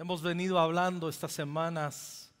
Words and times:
Hemos 0.00 0.22
venido 0.22 0.58
hablando 0.58 1.10
estas 1.10 1.30
semanas 1.30 2.32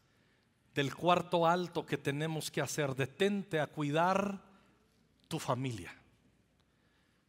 del 0.74 0.94
cuarto 0.94 1.46
alto 1.46 1.84
que 1.84 1.98
tenemos 1.98 2.50
que 2.50 2.62
hacer. 2.62 2.94
Detente 2.94 3.60
a 3.60 3.66
cuidar 3.66 4.40
tu 5.28 5.38
familia. 5.38 5.94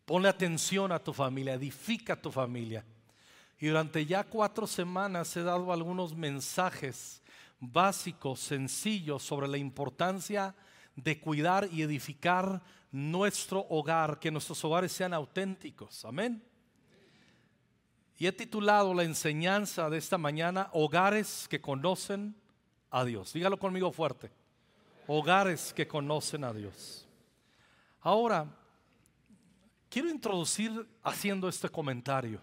Ponle 0.05 0.29
atención 0.29 0.93
a 0.93 0.99
tu 0.99 1.11
familia, 1.11 1.55
edifica 1.55 2.15
tu 2.15 2.31
familia. 2.31 2.85
Y 3.59 3.67
durante 3.67 4.05
ya 4.05 4.23
cuatro 4.23 4.65
semanas 4.67 5.35
he 5.35 5.43
dado 5.43 5.73
algunos 5.73 6.15
mensajes 6.15 7.21
básicos, 7.59 8.39
sencillos, 8.39 9.23
sobre 9.23 9.49
la 9.49 9.57
importancia 9.57 10.55
de 10.95 11.19
cuidar 11.19 11.67
y 11.73 11.81
edificar 11.81 12.61
nuestro 12.89 13.65
hogar, 13.67 14.17
que 14.17 14.31
nuestros 14.31 14.63
hogares 14.63 14.93
sean 14.93 15.13
auténticos. 15.13 16.05
Amén. 16.05 16.41
Y 18.21 18.27
he 18.27 18.31
titulado 18.31 18.93
la 18.93 19.01
enseñanza 19.01 19.89
de 19.89 19.97
esta 19.97 20.15
mañana, 20.15 20.69
Hogares 20.73 21.47
que 21.49 21.59
conocen 21.59 22.35
a 22.91 23.03
Dios. 23.03 23.33
Dígalo 23.33 23.57
conmigo 23.57 23.91
fuerte. 23.91 24.29
Hogares 25.07 25.73
que 25.73 25.87
conocen 25.87 26.43
a 26.43 26.53
Dios. 26.53 27.07
Ahora, 27.99 28.45
quiero 29.89 30.07
introducir 30.07 30.87
haciendo 31.01 31.49
este 31.49 31.67
comentario. 31.67 32.39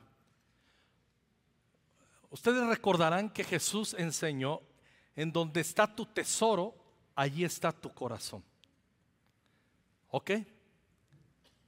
Ustedes 2.28 2.66
recordarán 2.66 3.30
que 3.30 3.44
Jesús 3.44 3.94
enseñó, 3.94 4.60
en 5.14 5.30
donde 5.30 5.60
está 5.60 5.86
tu 5.86 6.06
tesoro, 6.06 6.74
allí 7.14 7.44
está 7.44 7.70
tu 7.70 7.94
corazón. 7.94 8.42
¿Ok? 10.10 10.32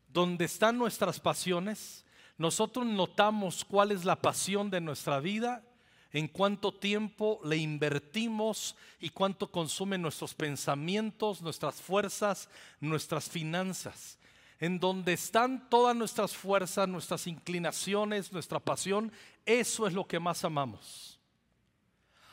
Donde 0.08 0.46
están 0.46 0.76
nuestras 0.76 1.20
pasiones, 1.20 2.04
nosotros 2.40 2.86
notamos 2.86 3.66
cuál 3.66 3.92
es 3.92 4.06
la 4.06 4.16
pasión 4.16 4.70
de 4.70 4.80
nuestra 4.80 5.20
vida, 5.20 5.62
en 6.10 6.26
cuánto 6.26 6.72
tiempo 6.72 7.38
le 7.44 7.58
invertimos 7.58 8.76
y 8.98 9.10
cuánto 9.10 9.52
consumen 9.52 10.00
nuestros 10.00 10.32
pensamientos, 10.32 11.42
nuestras 11.42 11.82
fuerzas, 11.82 12.48
nuestras 12.80 13.28
finanzas. 13.28 14.18
En 14.58 14.80
donde 14.80 15.12
están 15.12 15.68
todas 15.68 15.94
nuestras 15.94 16.34
fuerzas, 16.34 16.88
nuestras 16.88 17.26
inclinaciones, 17.26 18.32
nuestra 18.32 18.58
pasión, 18.58 19.12
eso 19.44 19.86
es 19.86 19.92
lo 19.92 20.06
que 20.06 20.18
más 20.18 20.42
amamos. 20.42 21.20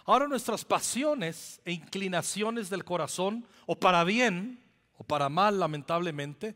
Ahora 0.05 0.29
nuestras 0.29 0.63
pasiones 0.63 1.59
e 1.65 1.73
inclinaciones 1.73 2.69
del 2.69 2.85
corazón, 2.85 3.45
o 3.65 3.75
para 3.75 4.05
bien 4.05 4.63
o 4.97 5.03
para 5.03 5.27
mal 5.27 5.59
lamentablemente, 5.59 6.55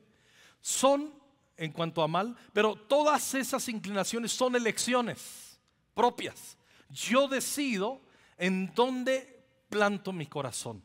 son 0.62 1.21
en 1.62 1.72
cuanto 1.72 2.02
a 2.02 2.08
mal, 2.08 2.36
pero 2.54 2.76
todas 2.76 3.36
esas 3.36 3.70
inclinaciones 3.70 4.31
son 4.31 4.56
elecciones 4.56 5.59
propias. 5.94 6.58
Yo 6.90 7.28
decido 7.28 8.02
en 8.36 8.73
dónde 8.73 9.45
planto 9.70 10.12
mi 10.12 10.26
corazón, 10.26 10.84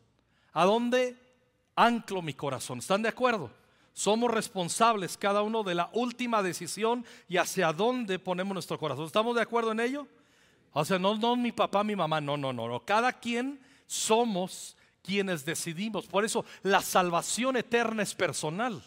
a 0.52 0.66
dónde 0.66 1.16
anclo 1.74 2.20
mi 2.20 2.34
corazón. 2.34 2.80
¿Están 2.80 3.00
de 3.00 3.08
acuerdo? 3.08 3.50
Somos 3.94 4.30
responsables 4.30 5.16
cada 5.16 5.41
uno 5.41 5.62
de 5.62 5.74
la 5.74 5.88
última 5.94 6.42
decisión 6.42 7.06
y 7.27 7.38
hacia 7.38 7.72
dónde 7.72 8.18
ponemos 8.18 8.52
nuestro 8.52 8.78
corazón. 8.78 9.06
¿Estamos 9.06 9.34
de 9.34 9.40
acuerdo 9.40 9.72
en 9.72 9.80
ello? 9.80 10.06
O 10.74 10.84
sea, 10.84 10.98
no, 10.98 11.16
no 11.16 11.36
mi 11.36 11.52
papá, 11.52 11.83
mi 11.84 11.96
mamá, 11.96 12.20
no, 12.20 12.36
no, 12.36 12.52
no, 12.52 12.68
no. 12.68 12.84
Cada 12.84 13.14
quien 13.14 13.58
somos 13.86 14.77
quienes 15.02 15.46
decidimos. 15.46 16.06
Por 16.06 16.27
eso 16.27 16.44
la 16.62 16.83
salvación 16.83 17.56
eterna 17.56 18.02
es 18.02 18.14
personal. 18.14 18.83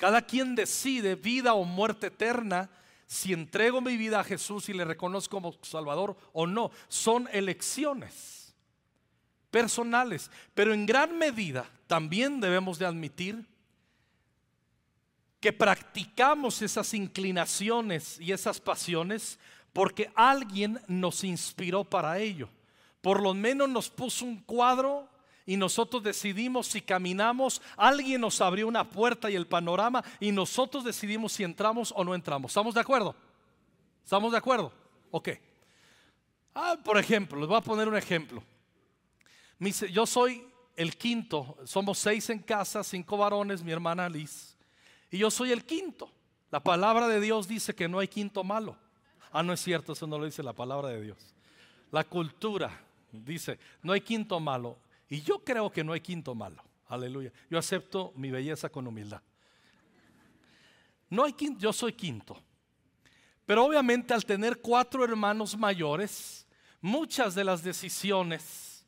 Cada 0.00 0.22
quien 0.22 0.54
decide 0.54 1.14
vida 1.14 1.52
o 1.52 1.62
muerte 1.62 2.06
eterna 2.06 2.70
si 3.06 3.34
entrego 3.34 3.82
mi 3.82 3.98
vida 3.98 4.20
a 4.20 4.24
Jesús 4.24 4.70
y 4.70 4.72
le 4.72 4.86
reconozco 4.86 5.36
como 5.36 5.54
Salvador 5.60 6.16
o 6.32 6.46
no. 6.46 6.70
Son 6.88 7.28
elecciones 7.30 8.54
personales. 9.50 10.30
Pero 10.54 10.72
en 10.72 10.86
gran 10.86 11.18
medida 11.18 11.68
también 11.86 12.40
debemos 12.40 12.78
de 12.78 12.86
admitir 12.86 13.44
que 15.38 15.52
practicamos 15.52 16.62
esas 16.62 16.94
inclinaciones 16.94 18.18
y 18.18 18.32
esas 18.32 18.58
pasiones 18.58 19.38
porque 19.74 20.10
alguien 20.14 20.80
nos 20.88 21.24
inspiró 21.24 21.84
para 21.84 22.18
ello. 22.20 22.48
Por 23.02 23.20
lo 23.22 23.34
menos 23.34 23.68
nos 23.68 23.90
puso 23.90 24.24
un 24.24 24.38
cuadro 24.38 25.09
y 25.50 25.56
nosotros 25.56 26.04
decidimos 26.04 26.68
si 26.68 26.80
caminamos, 26.80 27.60
alguien 27.76 28.20
nos 28.20 28.40
abrió 28.40 28.68
una 28.68 28.88
puerta 28.88 29.28
y 29.28 29.34
el 29.34 29.48
panorama 29.48 30.04
y 30.20 30.30
nosotros 30.30 30.84
decidimos 30.84 31.32
si 31.32 31.42
entramos 31.42 31.92
o 31.96 32.04
no 32.04 32.14
entramos. 32.14 32.52
¿Estamos 32.52 32.72
de 32.72 32.80
acuerdo? 32.80 33.16
¿Estamos 34.04 34.30
de 34.30 34.38
acuerdo? 34.38 34.72
Ok. 35.10 35.30
Ah, 36.54 36.78
por 36.84 36.98
ejemplo, 36.98 37.36
les 37.40 37.48
voy 37.48 37.58
a 37.58 37.62
poner 37.62 37.88
un 37.88 37.96
ejemplo. 37.96 38.44
Yo 39.90 40.06
soy 40.06 40.46
el 40.76 40.96
quinto, 40.96 41.56
somos 41.64 41.98
seis 41.98 42.30
en 42.30 42.38
casa, 42.38 42.84
cinco 42.84 43.16
varones, 43.16 43.64
mi 43.64 43.72
hermana 43.72 44.08
Liz, 44.08 44.56
y 45.10 45.18
yo 45.18 45.32
soy 45.32 45.50
el 45.50 45.64
quinto. 45.64 46.12
La 46.52 46.62
palabra 46.62 47.08
de 47.08 47.20
Dios 47.20 47.48
dice 47.48 47.74
que 47.74 47.88
no 47.88 47.98
hay 47.98 48.06
quinto 48.06 48.44
malo. 48.44 48.76
Ah, 49.32 49.42
no 49.42 49.52
es 49.52 49.60
cierto, 49.60 49.94
eso 49.94 50.06
no 50.06 50.16
lo 50.16 50.26
dice 50.26 50.44
la 50.44 50.52
palabra 50.52 50.90
de 50.90 51.02
Dios. 51.02 51.34
La 51.90 52.04
cultura 52.04 52.70
dice, 53.10 53.58
no 53.82 53.92
hay 53.92 54.00
quinto 54.00 54.38
malo. 54.38 54.78
Y 55.10 55.20
yo 55.22 55.40
creo 55.44 55.70
que 55.70 55.84
no 55.84 55.92
hay 55.92 56.00
quinto 56.00 56.34
malo. 56.34 56.62
Aleluya. 56.86 57.32
Yo 57.50 57.58
acepto 57.58 58.12
mi 58.16 58.30
belleza 58.30 58.68
con 58.68 58.86
humildad. 58.86 59.20
No 61.10 61.24
hay 61.24 61.32
quinto, 61.32 61.60
yo 61.60 61.72
soy 61.72 61.92
quinto. 61.92 62.40
Pero 63.44 63.64
obviamente 63.64 64.14
al 64.14 64.24
tener 64.24 64.60
cuatro 64.60 65.04
hermanos 65.04 65.56
mayores, 65.56 66.46
muchas 66.80 67.34
de 67.34 67.42
las 67.42 67.62
decisiones 67.64 68.84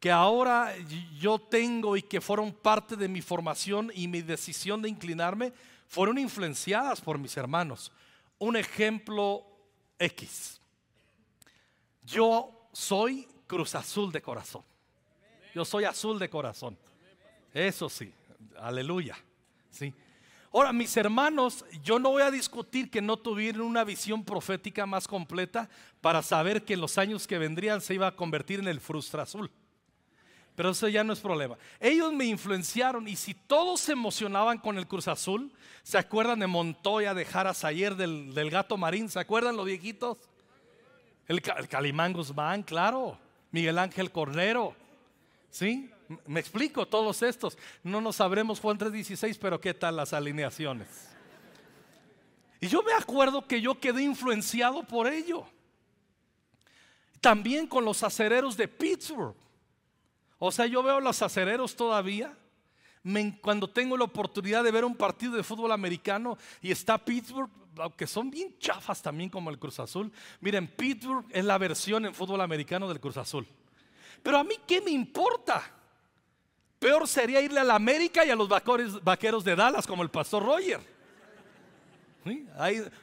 que 0.00 0.10
ahora 0.10 0.74
yo 1.18 1.38
tengo 1.38 1.94
y 1.94 2.02
que 2.02 2.22
fueron 2.22 2.50
parte 2.50 2.96
de 2.96 3.06
mi 3.06 3.20
formación 3.20 3.92
y 3.94 4.08
mi 4.08 4.22
decisión 4.22 4.80
de 4.80 4.88
inclinarme, 4.88 5.52
fueron 5.88 6.16
influenciadas 6.16 7.02
por 7.02 7.18
mis 7.18 7.36
hermanos. 7.36 7.92
Un 8.38 8.56
ejemplo 8.56 9.44
X. 9.98 10.58
Yo 12.02 12.68
soy 12.72 13.28
Cruz 13.50 13.74
Azul 13.74 14.12
de 14.12 14.22
corazón. 14.22 14.62
Yo 15.52 15.64
soy 15.64 15.82
azul 15.82 16.20
de 16.20 16.30
corazón. 16.30 16.78
Eso 17.52 17.88
sí, 17.88 18.14
aleluya. 18.56 19.18
Sí. 19.72 19.92
Ahora, 20.52 20.72
mis 20.72 20.96
hermanos, 20.96 21.64
yo 21.82 21.98
no 21.98 22.10
voy 22.10 22.22
a 22.22 22.30
discutir 22.30 22.88
que 22.92 23.02
no 23.02 23.16
tuvieron 23.16 23.62
una 23.62 23.82
visión 23.82 24.24
profética 24.24 24.86
más 24.86 25.08
completa 25.08 25.68
para 26.00 26.22
saber 26.22 26.64
que 26.64 26.74
en 26.74 26.80
los 26.80 26.96
años 26.96 27.26
que 27.26 27.38
vendrían 27.38 27.80
se 27.80 27.94
iba 27.94 28.06
a 28.06 28.14
convertir 28.14 28.60
en 28.60 28.68
el 28.68 28.80
frustra 28.80 29.24
azul. 29.24 29.50
Pero 30.54 30.70
eso 30.70 30.86
ya 30.86 31.02
no 31.02 31.12
es 31.12 31.18
problema. 31.18 31.58
Ellos 31.80 32.12
me 32.12 32.26
influenciaron 32.26 33.08
y 33.08 33.16
si 33.16 33.34
todos 33.34 33.80
se 33.80 33.92
emocionaban 33.92 34.58
con 34.58 34.78
el 34.78 34.86
Cruz 34.86 35.08
Azul, 35.08 35.52
¿se 35.82 35.98
acuerdan 35.98 36.38
de 36.38 36.46
Montoya, 36.46 37.14
de 37.14 37.24
Jaras 37.24 37.64
ayer, 37.64 37.96
del, 37.96 38.32
del 38.32 38.48
gato 38.48 38.76
marín? 38.76 39.08
¿Se 39.08 39.18
acuerdan 39.18 39.56
los 39.56 39.66
viejitos? 39.66 40.18
El, 41.26 41.42
el 41.56 41.68
Calimán 41.68 42.12
Guzmán, 42.12 42.62
claro. 42.62 43.18
Miguel 43.50 43.78
Ángel 43.78 44.10
Cornero. 44.10 44.74
¿Sí? 45.50 45.90
Me 46.26 46.40
explico, 46.40 46.86
todos 46.86 47.22
estos. 47.22 47.56
No 47.82 48.00
nos 48.00 48.16
sabremos 48.16 48.60
Juan 48.60 48.78
3.16, 48.78 49.38
pero 49.40 49.60
¿qué 49.60 49.74
tal 49.74 49.96
las 49.96 50.12
alineaciones? 50.12 50.88
Y 52.60 52.68
yo 52.68 52.82
me 52.82 52.92
acuerdo 52.92 53.46
que 53.46 53.60
yo 53.60 53.78
quedé 53.78 54.02
influenciado 54.02 54.82
por 54.82 55.06
ello. 55.06 55.46
También 57.20 57.66
con 57.66 57.84
los 57.84 58.02
acereros 58.02 58.56
de 58.56 58.68
Pittsburgh. 58.68 59.36
O 60.38 60.50
sea, 60.50 60.66
yo 60.66 60.82
veo 60.82 60.96
a 60.96 61.00
los 61.00 61.20
acereros 61.22 61.76
todavía. 61.76 62.36
cuando 63.40 63.68
tengo 63.68 63.96
la 63.96 64.04
oportunidad 64.04 64.64
de 64.64 64.70
ver 64.70 64.84
un 64.84 64.96
partido 64.96 65.34
de 65.34 65.42
fútbol 65.42 65.72
americano 65.72 66.36
y 66.60 66.70
está 66.70 66.98
Pittsburgh, 66.98 67.50
aunque 67.76 68.06
son 68.06 68.30
bien 68.30 68.56
chafas 68.58 69.02
también 69.02 69.30
como 69.30 69.50
el 69.50 69.58
Cruz 69.58 69.80
Azul. 69.80 70.12
Miren, 70.40 70.68
Pittsburgh 70.68 71.24
es 71.30 71.44
la 71.44 71.58
versión 71.58 72.06
en 72.06 72.14
fútbol 72.14 72.40
americano 72.40 72.88
del 72.88 73.00
Cruz 73.00 73.16
Azul. 73.16 73.46
Pero 74.22 74.38
a 74.38 74.44
mí, 74.44 74.54
¿qué 74.66 74.80
me 74.80 74.90
importa? 74.90 75.62
Peor 76.78 77.06
sería 77.06 77.40
irle 77.40 77.60
a 77.60 77.64
la 77.64 77.74
América 77.74 78.24
y 78.24 78.30
a 78.30 78.36
los 78.36 78.48
vaqueros, 78.48 79.44
de 79.44 79.54
Dallas, 79.54 79.86
como 79.86 80.02
el 80.02 80.10
pastor 80.10 80.42
Roger. 80.42 80.80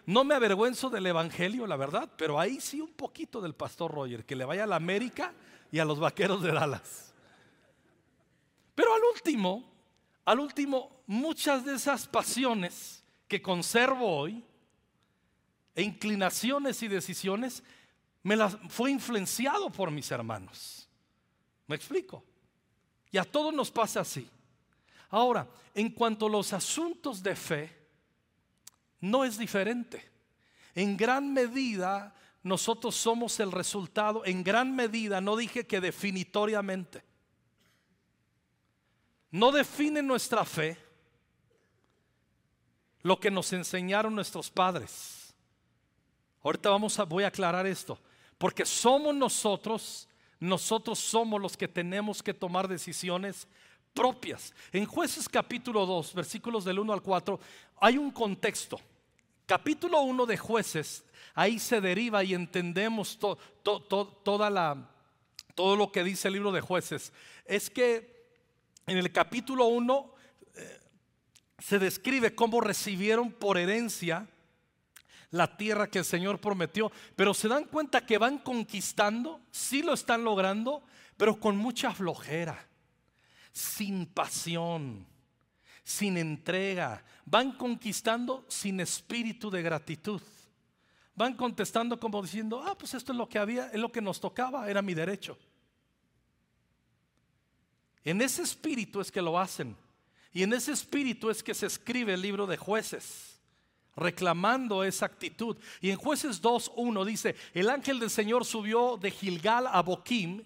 no 0.05 0.23
me 0.23 0.35
avergüenzo 0.35 0.89
del 0.89 1.05
Evangelio, 1.05 1.67
la 1.67 1.75
verdad, 1.75 2.09
pero 2.17 2.39
ahí 2.39 2.59
sí 2.59 2.81
un 2.81 2.93
poquito 2.93 3.39
del 3.39 3.53
pastor 3.53 3.91
Roger, 3.91 4.25
que 4.25 4.35
le 4.35 4.45
vaya 4.45 4.63
a 4.63 4.67
la 4.67 4.75
América 4.75 5.33
y 5.71 5.79
a 5.79 5.85
los 5.85 5.99
vaqueros 5.99 6.41
de 6.41 6.51
Dallas. 6.51 7.13
Pero 8.73 8.93
al 8.93 9.01
último, 9.13 9.63
al 10.25 10.39
último, 10.39 11.01
muchas 11.07 11.65
de 11.65 11.75
esas 11.75 12.07
pasiones 12.07 13.03
que 13.27 13.41
conservo 13.41 14.17
hoy, 14.17 14.43
e 15.77 15.83
inclinaciones 15.83 16.81
y 16.81 16.87
decisiones, 16.87 17.61
me 18.23 18.35
las 18.35 18.57
fue 18.67 18.89
influenciado 18.89 19.69
por 19.69 19.91
mis 19.91 20.09
hermanos. 20.09 20.89
¿Me 21.67 21.75
explico? 21.75 22.23
Y 23.11 23.19
a 23.19 23.23
todos 23.23 23.53
nos 23.53 23.69
pasa 23.69 23.99
así. 23.99 24.27
Ahora, 25.11 25.47
en 25.75 25.91
cuanto 25.91 26.25
a 26.25 26.29
los 26.31 26.51
asuntos 26.51 27.21
de 27.21 27.35
fe, 27.35 27.77
no 29.01 29.23
es 29.23 29.37
diferente. 29.37 30.03
En 30.73 30.97
gran 30.97 31.31
medida, 31.31 32.15
nosotros 32.41 32.95
somos 32.95 33.39
el 33.39 33.51
resultado 33.51 34.25
en 34.25 34.43
gran 34.43 34.75
medida, 34.75 35.21
no 35.21 35.35
dije 35.35 35.67
que 35.67 35.79
definitoriamente. 35.79 37.03
No 39.29 39.51
define 39.51 40.01
nuestra 40.01 40.43
fe 40.43 40.75
lo 43.03 43.19
que 43.19 43.29
nos 43.29 43.53
enseñaron 43.53 44.15
nuestros 44.15 44.49
padres. 44.49 45.26
Ahorita 46.43 46.69
vamos 46.69 46.97
a 46.99 47.03
voy 47.03 47.23
a 47.23 47.27
aclarar 47.27 47.65
esto, 47.65 47.99
porque 48.37 48.65
somos 48.65 49.15
nosotros, 49.15 50.07
nosotros 50.39 50.99
somos 50.99 51.41
los 51.41 51.57
que 51.57 51.67
tenemos 51.67 52.21
que 52.21 52.33
tomar 52.33 52.67
decisiones 52.67 53.47
propias. 53.93 54.53
En 54.71 54.85
Jueces 54.85 55.27
capítulo 55.27 55.85
2, 55.85 56.13
versículos 56.13 56.63
del 56.63 56.79
1 56.79 56.93
al 56.93 57.01
4, 57.01 57.39
hay 57.81 57.97
un 57.97 58.11
contexto. 58.11 58.79
Capítulo 59.45 60.01
1 60.01 60.25
de 60.25 60.37
Jueces, 60.37 61.03
ahí 61.33 61.57
se 61.57 61.81
deriva 61.81 62.23
y 62.23 62.33
entendemos 62.33 63.17
toda 63.17 64.49
la, 64.49 64.89
todo 65.55 65.75
lo 65.75 65.91
que 65.91 66.03
dice 66.03 66.27
el 66.27 66.35
libro 66.35 66.51
de 66.51 66.61
Jueces. 66.61 67.11
Es 67.45 67.69
que 67.69 68.27
en 68.85 68.97
el 68.97 69.11
capítulo 69.11 69.65
1 69.65 70.13
eh, 70.55 70.79
se 71.59 71.79
describe 71.79 72.35
cómo 72.35 72.61
recibieron 72.61 73.31
por 73.31 73.57
herencia 73.57 74.27
la 75.31 75.57
tierra 75.57 75.87
que 75.87 75.99
el 75.99 76.05
Señor 76.05 76.39
prometió, 76.39 76.91
pero 77.15 77.33
se 77.33 77.47
dan 77.47 77.65
cuenta 77.65 78.05
que 78.05 78.17
van 78.17 78.37
conquistando, 78.39 79.41
sí 79.51 79.81
lo 79.81 79.93
están 79.93 80.23
logrando, 80.23 80.83
pero 81.17 81.39
con 81.39 81.57
mucha 81.57 81.93
flojera 81.93 82.67
sin 83.57 84.05
pasión, 84.05 85.05
sin 85.83 86.17
entrega. 86.17 87.03
Van 87.25 87.53
conquistando 87.53 88.45
sin 88.47 88.79
espíritu 88.79 89.49
de 89.49 89.63
gratitud. 89.63 90.21
Van 91.15 91.33
contestando 91.33 91.99
como 91.99 92.21
diciendo, 92.21 92.61
ah, 92.63 92.77
pues 92.77 92.93
esto 92.93 93.11
es 93.11 93.17
lo 93.17 93.27
que 93.27 93.39
había, 93.39 93.69
es 93.69 93.79
lo 93.79 93.91
que 93.91 94.01
nos 94.01 94.19
tocaba, 94.19 94.69
era 94.69 94.83
mi 94.83 94.93
derecho. 94.93 95.39
En 98.03 98.21
ese 98.21 98.43
espíritu 98.43 99.01
es 99.01 99.11
que 99.11 99.23
lo 99.23 99.39
hacen. 99.39 99.75
Y 100.31 100.43
en 100.43 100.53
ese 100.53 100.71
espíritu 100.71 101.31
es 101.31 101.41
que 101.41 101.55
se 101.55 101.65
escribe 101.65 102.13
el 102.13 102.21
libro 102.21 102.45
de 102.45 102.57
jueces, 102.57 103.36
reclamando 103.97 104.83
esa 104.83 105.07
actitud. 105.07 105.57
Y 105.81 105.89
en 105.89 105.97
jueces 105.97 106.41
2.1 106.41 107.03
dice, 107.03 107.35
el 107.53 107.69
ángel 107.69 107.99
del 107.99 108.09
Señor 108.09 108.45
subió 108.45 108.95
de 108.95 109.11
Gilgal 109.11 109.67
a 109.67 109.81
Boquim 109.81 110.43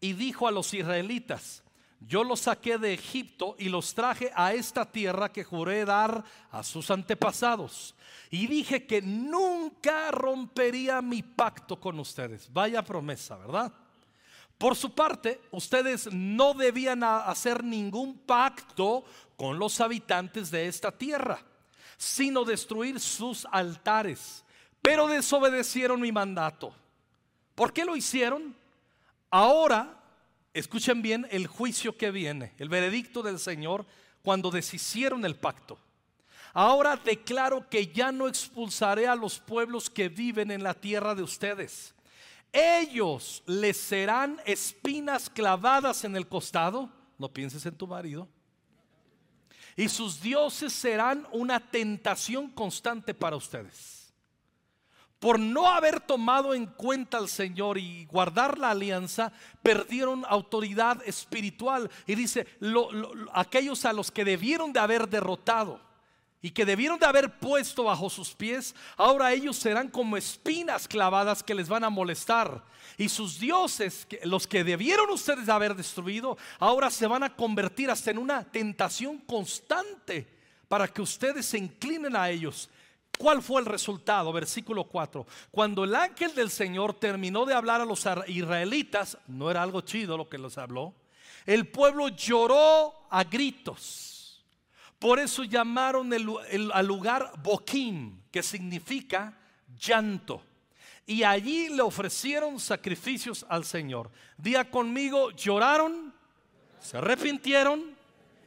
y 0.00 0.14
dijo 0.14 0.48
a 0.48 0.52
los 0.52 0.72
israelitas, 0.72 1.62
yo 2.00 2.22
los 2.24 2.40
saqué 2.40 2.78
de 2.78 2.94
Egipto 2.94 3.56
y 3.58 3.68
los 3.68 3.94
traje 3.94 4.30
a 4.34 4.52
esta 4.52 4.90
tierra 4.90 5.32
que 5.32 5.44
juré 5.44 5.84
dar 5.84 6.24
a 6.50 6.62
sus 6.62 6.90
antepasados. 6.90 7.94
Y 8.30 8.46
dije 8.46 8.86
que 8.86 9.02
nunca 9.02 10.10
rompería 10.10 11.00
mi 11.02 11.22
pacto 11.22 11.80
con 11.80 11.98
ustedes. 11.98 12.52
Vaya 12.52 12.82
promesa, 12.82 13.36
¿verdad? 13.38 13.72
Por 14.58 14.76
su 14.76 14.94
parte, 14.94 15.40
ustedes 15.50 16.08
no 16.12 16.54
debían 16.54 17.02
hacer 17.02 17.62
ningún 17.62 18.18
pacto 18.18 19.04
con 19.36 19.58
los 19.58 19.80
habitantes 19.80 20.50
de 20.50 20.66
esta 20.66 20.90
tierra, 20.92 21.38
sino 21.96 22.44
destruir 22.44 23.00
sus 23.00 23.46
altares. 23.50 24.44
Pero 24.82 25.08
desobedecieron 25.08 26.00
mi 26.00 26.12
mandato. 26.12 26.74
¿Por 27.54 27.72
qué 27.72 27.84
lo 27.84 27.96
hicieron? 27.96 28.54
Ahora 29.30 29.96
Escuchen 30.56 31.02
bien 31.02 31.28
el 31.30 31.46
juicio 31.46 31.98
que 31.98 32.10
viene, 32.10 32.54
el 32.56 32.70
veredicto 32.70 33.22
del 33.22 33.38
Señor 33.38 33.84
cuando 34.22 34.50
deshicieron 34.50 35.22
el 35.26 35.36
pacto. 35.36 35.78
Ahora 36.54 36.96
declaro 36.96 37.68
que 37.68 37.88
ya 37.88 38.10
no 38.10 38.26
expulsaré 38.26 39.06
a 39.06 39.14
los 39.14 39.38
pueblos 39.38 39.90
que 39.90 40.08
viven 40.08 40.50
en 40.50 40.62
la 40.62 40.72
tierra 40.72 41.14
de 41.14 41.22
ustedes. 41.22 41.94
Ellos 42.54 43.42
les 43.44 43.76
serán 43.76 44.40
espinas 44.46 45.28
clavadas 45.28 46.04
en 46.04 46.16
el 46.16 46.26
costado. 46.26 46.88
No 47.18 47.28
pienses 47.28 47.66
en 47.66 47.76
tu 47.76 47.86
marido. 47.86 48.26
Y 49.76 49.88
sus 49.88 50.20
dioses 50.20 50.72
serán 50.72 51.26
una 51.32 51.60
tentación 51.60 52.50
constante 52.50 53.12
para 53.12 53.36
ustedes 53.36 53.96
por 55.18 55.38
no 55.38 55.68
haber 55.68 56.00
tomado 56.00 56.54
en 56.54 56.66
cuenta 56.66 57.18
al 57.18 57.28
Señor 57.28 57.78
y 57.78 58.04
guardar 58.06 58.58
la 58.58 58.70
alianza, 58.70 59.32
perdieron 59.62 60.24
autoridad 60.28 61.02
espiritual. 61.06 61.90
Y 62.06 62.14
dice, 62.14 62.46
aquellos 63.32 63.84
a 63.84 63.92
los 63.92 64.10
que 64.10 64.24
debieron 64.24 64.72
de 64.72 64.80
haber 64.80 65.08
derrotado 65.08 65.80
y 66.42 66.50
que 66.50 66.66
debieron 66.66 66.98
de 66.98 67.06
haber 67.06 67.38
puesto 67.38 67.84
bajo 67.84 68.10
sus 68.10 68.34
pies, 68.34 68.74
ahora 68.96 69.32
ellos 69.32 69.56
serán 69.56 69.88
como 69.88 70.16
espinas 70.16 70.86
clavadas 70.86 71.42
que 71.42 71.54
les 71.54 71.68
van 71.68 71.84
a 71.84 71.90
molestar. 71.90 72.62
Y 72.98 73.08
sus 73.08 73.38
dioses, 73.38 74.06
los 74.24 74.46
que 74.46 74.64
debieron 74.64 75.10
ustedes 75.10 75.46
de 75.46 75.52
haber 75.52 75.74
destruido, 75.74 76.38
ahora 76.58 76.90
se 76.90 77.06
van 77.06 77.22
a 77.22 77.34
convertir 77.34 77.90
hasta 77.90 78.10
en 78.10 78.18
una 78.18 78.44
tentación 78.44 79.18
constante 79.18 80.26
para 80.68 80.88
que 80.88 81.02
ustedes 81.02 81.46
se 81.46 81.58
inclinen 81.58 82.16
a 82.16 82.30
ellos 82.30 82.70
¿Cuál 83.16 83.42
fue 83.42 83.60
el 83.60 83.66
resultado? 83.66 84.32
Versículo 84.32 84.84
4. 84.84 85.26
Cuando 85.50 85.84
el 85.84 85.94
ángel 85.94 86.34
del 86.34 86.50
Señor 86.50 86.94
terminó 86.94 87.46
de 87.46 87.54
hablar 87.54 87.80
a 87.80 87.86
los 87.86 88.06
israelitas, 88.26 89.18
no 89.26 89.50
era 89.50 89.62
algo 89.62 89.80
chido 89.80 90.16
lo 90.16 90.28
que 90.28 90.38
les 90.38 90.58
habló, 90.58 90.94
el 91.46 91.66
pueblo 91.68 92.08
lloró 92.08 92.92
a 93.10 93.24
gritos. 93.24 94.44
Por 94.98 95.18
eso 95.18 95.44
llamaron 95.44 96.10
al 96.12 96.86
lugar 96.86 97.32
Boquim, 97.42 98.20
que 98.30 98.42
significa 98.42 99.38
llanto. 99.78 100.42
Y 101.06 101.22
allí 101.22 101.68
le 101.68 101.82
ofrecieron 101.82 102.58
sacrificios 102.58 103.46
al 103.48 103.64
Señor. 103.64 104.10
Día 104.36 104.68
conmigo, 104.68 105.30
lloraron, 105.30 106.12
se 106.80 106.96
arrepintieron 106.98 107.96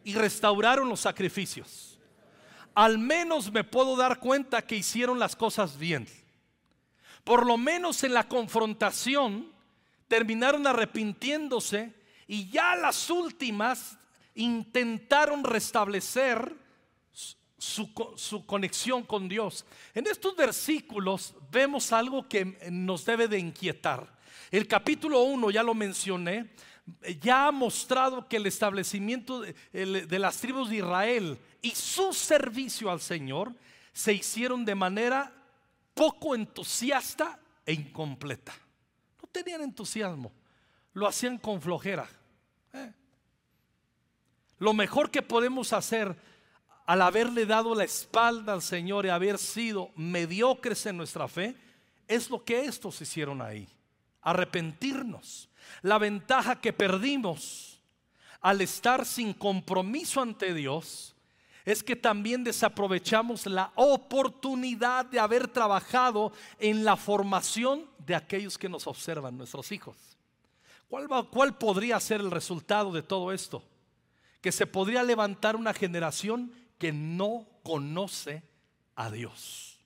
y 0.04 0.14
restauraron 0.14 0.90
los 0.90 1.00
sacrificios 1.00 1.90
al 2.80 2.98
menos 2.98 3.52
me 3.52 3.66
puedo 3.66 3.98
dar 3.98 4.20
cuenta 4.20 4.62
que 4.62 4.78
hicieron 4.78 5.20
las 5.20 5.36
cosas 5.36 5.78
bien. 5.78 6.08
Por 7.26 7.46
lo 7.46 7.58
menos 7.58 8.06
en 8.06 8.14
la 8.14 8.30
confrontación 8.30 9.52
terminaron 10.08 10.66
arrepintiéndose 10.66 11.94
y 12.26 12.50
ya 12.50 12.78
las 12.78 13.10
últimas 13.10 13.98
intentaron 14.34 15.44
restablecer 15.44 16.56
su, 17.60 17.92
su, 18.16 18.46
conexión 18.46 19.04
con 19.04 19.30
Dios. 19.30 19.66
En 19.94 20.08
estos 20.08 20.36
versículos 20.36 21.36
vemos 21.52 21.92
algo 21.92 22.28
que 22.28 22.58
nos 22.72 23.06
debe 23.06 23.28
de 23.28 23.38
inquietar. 23.38 24.18
El 24.50 24.68
capítulo 24.68 25.22
1, 25.22 25.52
ya 25.52 25.62
lo 25.62 25.76
mencioné, 25.76 26.50
ya 27.22 27.48
ha 27.48 27.52
mostrado 27.52 28.28
que 28.28 28.38
el 28.38 28.46
establecimiento 28.46 29.42
de, 29.42 30.20
las 30.20 30.38
tribus 30.38 30.70
de 30.70 30.78
Israel 30.78 31.38
y 31.62 31.72
su 31.72 32.14
servicio 32.14 32.90
al 32.90 33.02
Señor 33.02 33.54
se 33.94 34.14
hicieron 34.14 34.66
de 34.66 34.76
manera 34.76 35.32
poco 35.94 36.36
entusiasta 36.36 37.40
e 37.66 37.74
incompleta. 37.74 38.54
No 39.22 39.30
tenían 39.30 39.62
entusiasmo, 39.62 40.32
lo 40.94 41.08
hacían 41.08 41.38
con 41.38 41.62
flojera. 41.62 42.10
¿eh? 42.74 42.94
Lo 44.60 44.74
mejor 44.74 45.12
que 45.12 45.22
podemos 45.22 45.74
hacer 45.74 46.16
al 46.90 47.04
haberle 47.04 47.46
dado 47.46 47.76
la 47.76 47.84
espalda 47.84 48.52
al 48.52 48.64
Señor 48.64 49.06
y 49.06 49.10
haber 49.10 49.38
sido 49.38 49.92
mediocres 49.96 50.88
en 50.88 50.98
nuestra 50.98 51.28
fe, 51.28 51.56
es 52.08 52.32
lo 52.32 52.44
que 52.44 52.66
estos 52.66 53.00
hicieron 53.00 53.44
ahí. 53.44 53.70
Arrepentirnos 54.24 55.50
la 55.84 56.00
ventaja 56.00 56.60
que 56.60 56.74
perdimos 56.74 57.80
al 58.42 58.62
estar 58.62 59.06
sin 59.06 59.34
compromiso 59.34 60.20
ante 60.20 60.52
Dios 60.52 61.16
es 61.64 61.84
que 61.84 61.96
también 61.96 62.44
desaprovechamos 62.44 63.46
la 63.46 63.72
oportunidad 63.76 65.06
de 65.06 65.20
haber 65.20 65.48
trabajado 65.48 66.34
en 66.58 66.84
la 66.84 66.98
formación 66.98 67.86
de 68.00 68.16
aquellos 68.16 68.58
que 68.58 68.68
nos 68.68 68.88
observan, 68.88 69.38
nuestros 69.38 69.72
hijos. 69.72 69.96
¿Cuál, 70.88 71.08
¿Cuál, 71.30 71.56
podría 71.56 72.00
ser 72.00 72.20
el 72.20 72.32
resultado 72.32 72.92
de 72.92 73.04
todo 73.04 73.32
esto? 73.32 73.62
Que 74.42 74.52
se 74.52 74.66
podría 74.66 75.04
levantar 75.04 75.56
una 75.56 75.72
generación 75.72 76.52
que 76.80 76.92
no 76.92 77.46
conoce 77.62 78.42
a 78.96 79.12
Dios. 79.12 79.80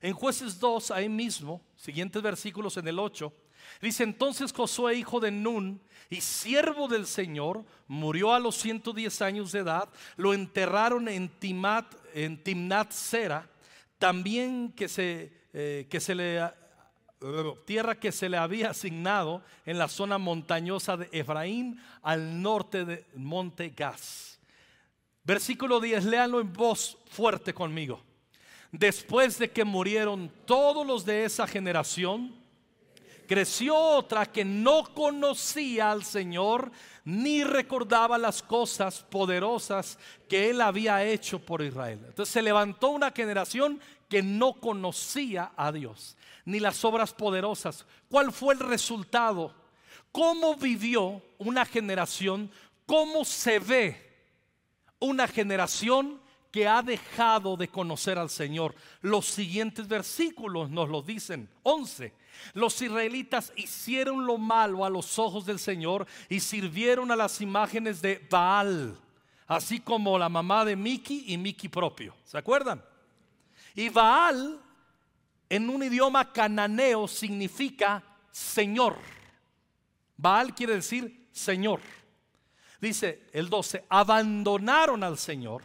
En 0.00 0.14
jueces 0.14 0.58
2, 0.58 0.90
ahí 0.92 1.10
mismo, 1.10 1.60
siguientes 1.76 2.22
versículos 2.22 2.78
en 2.78 2.88
el 2.88 2.98
8, 2.98 3.32
Dice 3.80 4.04
entonces 4.04 4.52
Josué, 4.52 4.94
hijo 4.94 5.20
de 5.20 5.30
Nun 5.30 5.80
y 6.08 6.20
siervo 6.20 6.88
del 6.88 7.06
Señor, 7.06 7.64
murió 7.88 8.32
a 8.32 8.38
los 8.38 8.56
110 8.56 9.22
años 9.22 9.52
de 9.52 9.60
edad. 9.60 9.88
Lo 10.16 10.34
enterraron 10.34 11.08
en, 11.08 11.28
Timat, 11.28 11.86
en 12.14 12.42
Timnat 12.42 12.92
Sera, 12.92 13.48
también 13.98 14.72
que 14.72 14.88
se, 14.88 15.32
eh, 15.52 15.86
que 15.90 16.00
se 16.00 16.14
le 16.14 16.42
tierra 17.64 17.98
que 17.98 18.12
se 18.12 18.28
le 18.28 18.36
había 18.36 18.70
asignado 18.70 19.42
en 19.64 19.78
la 19.78 19.88
zona 19.88 20.18
montañosa 20.18 20.98
de 20.98 21.08
Efraín 21.12 21.80
al 22.02 22.42
norte 22.42 22.84
de 22.84 23.06
Monte 23.14 23.70
Gas. 23.70 24.38
Versículo 25.26 25.80
10, 25.80 26.04
léanlo 26.04 26.40
en 26.40 26.52
voz 26.52 26.96
fuerte 27.10 27.52
conmigo. 27.52 28.00
Después 28.70 29.38
de 29.38 29.50
que 29.50 29.64
murieron 29.64 30.30
todos 30.44 30.86
los 30.86 31.04
de 31.04 31.24
esa 31.24 31.48
generación, 31.48 32.32
creció 33.26 33.76
otra 33.76 34.26
que 34.26 34.44
no 34.44 34.84
conocía 34.94 35.90
al 35.90 36.04
Señor 36.04 36.70
ni 37.04 37.42
recordaba 37.42 38.18
las 38.18 38.40
cosas 38.40 39.04
poderosas 39.10 39.98
que 40.28 40.50
él 40.50 40.60
había 40.60 41.04
hecho 41.04 41.40
por 41.40 41.60
Israel. 41.60 42.00
Entonces 42.06 42.32
se 42.32 42.42
levantó 42.42 42.90
una 42.90 43.10
generación 43.10 43.80
que 44.08 44.22
no 44.22 44.52
conocía 44.52 45.50
a 45.56 45.72
Dios, 45.72 46.16
ni 46.44 46.60
las 46.60 46.84
obras 46.84 47.12
poderosas. 47.12 47.84
¿Cuál 48.08 48.30
fue 48.30 48.54
el 48.54 48.60
resultado? 48.60 49.52
¿Cómo 50.12 50.54
vivió 50.54 51.20
una 51.38 51.64
generación? 51.64 52.48
¿Cómo 52.86 53.24
se 53.24 53.58
ve 53.58 54.05
una 55.06 55.28
generación 55.28 56.20
que 56.50 56.66
ha 56.66 56.82
dejado 56.82 57.56
de 57.56 57.68
conocer 57.68 58.18
al 58.18 58.30
Señor? 58.30 58.74
Los 59.00 59.26
siguientes 59.26 59.88
versículos 59.88 60.70
nos 60.70 60.88
lo 60.88 61.02
dicen. 61.02 61.48
11. 61.62 62.12
Los 62.54 62.80
israelitas 62.82 63.52
hicieron 63.56 64.26
lo 64.26 64.38
malo 64.38 64.84
a 64.84 64.90
los 64.90 65.18
ojos 65.18 65.46
del 65.46 65.58
Señor 65.58 66.06
y 66.28 66.40
sirvieron 66.40 67.10
a 67.10 67.16
las 67.16 67.40
imágenes 67.40 68.02
de 68.02 68.26
Baal, 68.30 68.98
así 69.46 69.80
como 69.80 70.18
la 70.18 70.28
mamá 70.28 70.64
de 70.64 70.76
Miki 70.76 71.24
y 71.28 71.38
Miki 71.38 71.68
propio. 71.68 72.14
¿Se 72.24 72.38
acuerdan? 72.38 72.84
Y 73.74 73.88
Baal 73.88 74.60
en 75.48 75.68
un 75.68 75.82
idioma 75.82 76.32
cananeo 76.32 77.06
significa 77.06 78.02
Señor. 78.30 78.96
Baal 80.16 80.54
quiere 80.54 80.74
decir 80.74 81.28
Señor. 81.32 81.80
Dice 82.80 83.22
el 83.32 83.48
12, 83.48 83.84
abandonaron 83.88 85.02
al 85.02 85.18
Señor, 85.18 85.62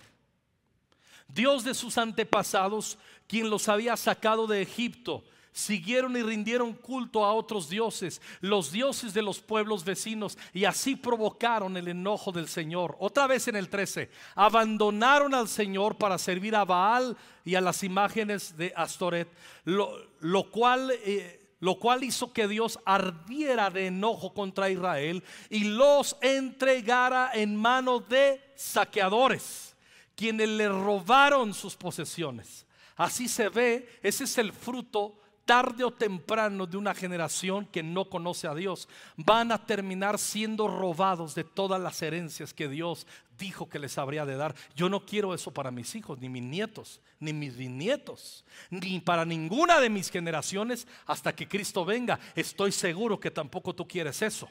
Dios 1.27 1.63
de 1.63 1.74
sus 1.74 1.98
antepasados, 1.98 2.98
quien 3.27 3.50
los 3.50 3.70
había 3.70 3.96
sacado 3.96 4.48
de 4.48 4.62
Egipto 4.62 5.24
siguieron 5.51 6.15
y 6.15 6.24
rindieron 6.24 6.74
culto 6.74 7.25
a 7.25 7.34
otros 7.34 7.70
dioses, 7.70 8.22
los 8.39 8.72
dioses 8.72 9.13
de 9.13 9.22
los 9.22 9.39
pueblos 9.39 9.84
vecinos, 9.84 10.38
y 10.53 10.65
así 10.65 10.96
provocaron 10.96 11.75
el 11.77 11.89
enojo 11.89 12.32
del 12.32 12.48
Señor. 12.48 12.96
Otra 13.00 13.27
vez 13.27 13.48
en 13.48 13.56
el 13.56 13.70
13, 13.70 14.10
abandonaron 14.36 15.34
al 15.34 15.48
Señor 15.48 15.98
para 15.98 16.18
servir 16.18 16.56
a 16.56 16.65
Baal 16.65 17.18
y 17.44 17.56
a 17.56 17.62
las 17.62 17.84
imágenes 17.84 18.58
de 18.58 18.74
Astoret, 18.75 19.27
lo, 19.65 20.51
cual... 20.51 20.91
Eh, 21.03 21.39
lo 21.62 21.75
cual 21.75 22.03
hizo 22.03 22.34
que 22.34 22.48
Dios 22.48 22.80
ardiera 22.86 23.70
de 23.70 23.88
enojo 23.88 24.34
contra 24.34 24.70
Israel 24.70 25.24
y 25.50 25.63
los 25.63 26.18
entregara 26.22 27.32
en 27.34 27.56
manos 27.56 28.10
de 28.10 28.41
saqueadores, 28.56 29.75
quienes 30.15 30.50
le 30.50 30.68
robaron 30.68 31.53
sus 31.53 31.75
posesiones. 31.75 32.65
Así 32.98 33.27
se 33.27 33.48
ve, 33.48 34.00
ese 34.03 34.25
es 34.25 34.38
el 34.38 34.51
fruto 34.51 35.21
tarde 35.45 35.83
o 35.83 35.91
temprano 35.91 36.65
de 36.65 36.77
una 36.77 36.93
generación 36.93 37.65
que 37.65 37.83
no 37.83 38.10
conoce 38.10 38.48
a 38.48 38.55
Dios, 38.55 38.88
van 39.17 39.51
a 39.51 39.65
terminar 39.65 40.17
siendo 40.19 40.67
robados 40.67 41.36
de 41.36 41.43
todas 41.43 41.81
las 41.81 42.01
herencias 42.01 42.53
que 42.53 42.67
Dios 42.67 43.07
dijo 43.38 43.67
que 43.67 43.79
les 43.79 43.98
habría 43.98 44.25
de 44.25 44.38
dar. 44.38 44.55
Yo 44.75 44.88
no 44.88 45.05
quiero 45.05 45.33
eso 45.33 45.51
para 45.51 45.71
mis 45.71 45.95
hijos, 45.95 46.19
ni 46.19 46.29
mis 46.29 46.43
nietos, 46.43 47.01
ni 47.19 47.33
mis 47.33 47.55
bisnietos, 47.57 48.45
ni 48.69 49.00
para 49.00 49.25
ninguna 49.25 49.79
de 49.79 49.89
mis 49.89 50.10
generaciones 50.10 50.88
hasta 51.05 51.36
que 51.36 51.48
Cristo 51.48 51.83
venga. 51.83 52.19
Estoy 52.36 52.71
seguro 52.71 53.19
que 53.19 53.31
tampoco 53.31 53.74
tú 53.74 53.88
quieres 53.88 54.21
eso. 54.21 54.50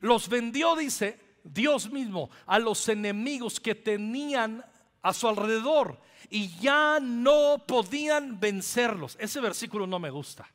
Los 0.00 0.28
vendió, 0.28 0.76
dice 0.76 1.18
Dios 1.42 1.90
mismo, 1.90 2.30
a 2.46 2.58
los 2.58 2.88
enemigos 2.88 3.60
que 3.60 3.74
tenían 3.74 4.64
a 5.06 5.12
su 5.12 5.28
alrededor 5.28 5.98
y 6.30 6.48
ya 6.58 6.98
no 7.00 7.62
podían 7.66 8.40
vencerlos. 8.40 9.16
Ese 9.20 9.40
versículo 9.40 9.86
no 9.86 9.98
me 9.98 10.10
gusta. 10.10 10.50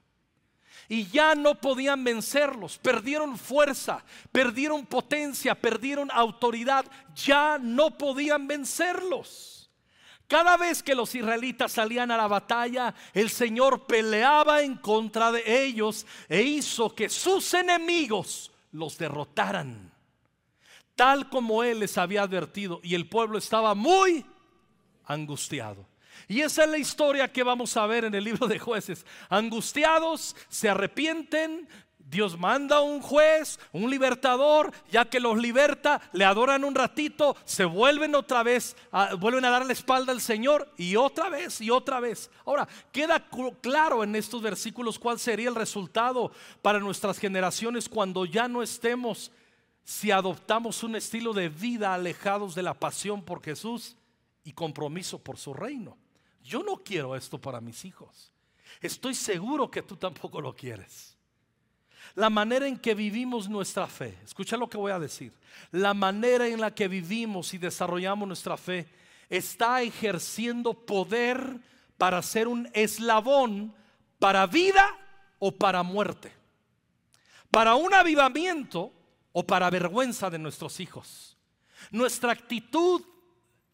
Y 0.90 1.08
ya 1.08 1.36
no 1.36 1.56
podían 1.56 2.04
vencerlos, 2.04 2.78
perdieron 2.78 3.38
fuerza, 3.38 4.04
perdieron 4.34 4.86
potencia, 4.86 5.56
perdieron 5.56 6.10
autoridad, 6.12 6.86
ya 7.16 7.58
no 7.58 7.98
podían 7.98 8.46
vencerlos. 8.46 9.70
Cada 10.28 10.58
vez 10.58 10.84
que 10.84 10.96
los 10.96 11.16
israelitas 11.16 11.72
salían 11.72 12.12
a 12.12 12.18
la 12.18 12.28
batalla, 12.28 12.94
el 13.14 13.30
Señor 13.30 13.86
peleaba 13.86 14.64
en 14.64 14.76
contra 14.76 15.32
de 15.32 15.64
ellos 15.64 16.06
e 16.28 16.42
hizo 16.42 16.94
que 16.94 17.08
sus 17.08 17.54
enemigos 17.54 18.52
los 18.74 18.98
derrotaran, 18.98 19.94
tal 20.96 21.30
como 21.30 21.64
Él 21.64 21.80
les 21.80 21.98
había 21.98 22.24
advertido. 22.24 22.82
Y 22.84 22.96
el 22.96 23.08
pueblo 23.08 23.38
estaba 23.38 23.76
muy 23.76 24.26
angustiado. 25.12 25.86
Y 26.28 26.42
esa 26.42 26.64
es 26.64 26.70
la 26.70 26.78
historia 26.78 27.32
que 27.32 27.44
vamos 27.44 27.76
a 27.78 27.86
ver 27.86 28.06
en 28.06 28.16
el 28.16 28.24
libro 28.24 28.48
de 28.48 28.60
jueces. 28.60 29.06
Angustiados, 29.30 30.36
se 30.50 30.70
arrepienten, 30.70 31.68
Dios 31.98 32.38
manda 32.38 32.82
un 32.82 33.02
juez, 33.02 33.58
un 33.72 33.90
libertador, 33.90 34.74
ya 34.92 35.06
que 35.06 35.22
los 35.22 35.38
liberta, 35.38 36.02
le 36.12 36.26
adoran 36.26 36.66
un 36.66 36.76
ratito, 36.76 37.38
se 37.46 37.64
vuelven 37.64 38.16
otra 38.16 38.44
vez, 38.44 38.76
vuelven 39.20 39.46
a 39.46 39.50
dar 39.50 39.66
la 39.66 39.72
espalda 39.72 40.12
al 40.12 40.20
Señor 40.20 40.70
y 40.78 40.98
otra 40.98 41.30
vez 41.30 41.62
y 41.62 41.70
otra 41.70 42.02
vez. 42.02 42.30
Ahora, 42.46 42.68
queda 42.92 43.26
claro 43.62 44.04
en 44.04 44.18
estos 44.18 44.42
versículos 44.42 45.00
cuál 45.00 45.20
sería 45.20 45.48
el 45.48 45.56
resultado 45.56 46.34
para 46.62 46.80
nuestras 46.80 47.18
generaciones 47.18 47.88
cuando 47.88 48.26
ya 48.26 48.50
no 48.50 48.62
estemos, 48.62 49.32
si 49.86 50.12
adoptamos 50.12 50.84
un 50.84 50.98
estilo 50.98 51.32
de 51.32 51.48
vida 51.48 51.94
alejados 51.94 52.56
de 52.56 52.64
la 52.64 52.74
pasión 52.74 53.24
por 53.24 53.42
Jesús 53.42 53.96
y 54.44 54.54
compromiso 54.54 55.20
por 55.20 55.38
su 55.38 55.54
reino. 55.54 55.98
Yo 56.44 56.64
no 56.64 56.78
quiero 56.78 57.16
esto 57.16 57.40
para 57.40 57.62
mis 57.62 57.86
hijos. 57.86 58.32
Estoy 58.82 59.16
seguro 59.16 59.70
que 59.70 59.82
tú 59.82 59.96
tampoco 59.96 60.42
lo 60.42 60.56
quieres. 60.56 61.18
La 62.16 62.30
manera 62.30 62.68
en 62.68 62.78
que 62.78 62.94
vivimos 62.94 63.48
nuestra 63.48 63.88
fe, 63.88 64.18
escucha 64.24 64.58
lo 64.58 64.70
que 64.70 64.78
voy 64.78 64.92
a 64.92 65.00
decir, 65.00 65.34
la 65.72 65.94
manera 65.94 66.48
en 66.48 66.60
la 66.60 66.74
que 66.74 66.88
vivimos 66.88 67.54
y 67.54 67.58
desarrollamos 67.58 68.28
nuestra 68.28 68.58
fe 68.58 68.88
está 69.30 69.82
ejerciendo 69.82 70.74
poder 70.74 71.60
para 71.98 72.22
ser 72.22 72.48
un 72.48 72.70
eslabón 72.74 73.74
para 74.20 74.46
vida 74.46 74.98
o 75.40 75.52
para 75.52 75.84
muerte, 75.84 76.32
para 77.50 77.76
un 77.76 77.94
avivamiento 77.94 78.94
o 79.32 79.46
para 79.46 79.70
vergüenza 79.70 80.30
de 80.30 80.38
nuestros 80.38 80.80
hijos. 80.80 81.38
Nuestra 81.92 82.32
actitud 82.32 83.02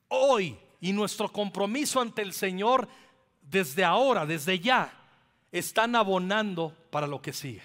hoy 0.10 0.58
y 0.80 0.94
nuestro 0.94 1.32
compromiso 1.32 2.02
ante 2.02 2.22
el 2.22 2.34
Señor 2.34 2.88
desde 3.42 3.84
ahora, 3.84 4.26
desde 4.26 4.60
ya, 4.60 4.94
están 5.52 5.96
abonando 5.96 6.76
para 6.90 7.08
lo 7.08 7.22
que 7.22 7.34
sigue. 7.34 7.64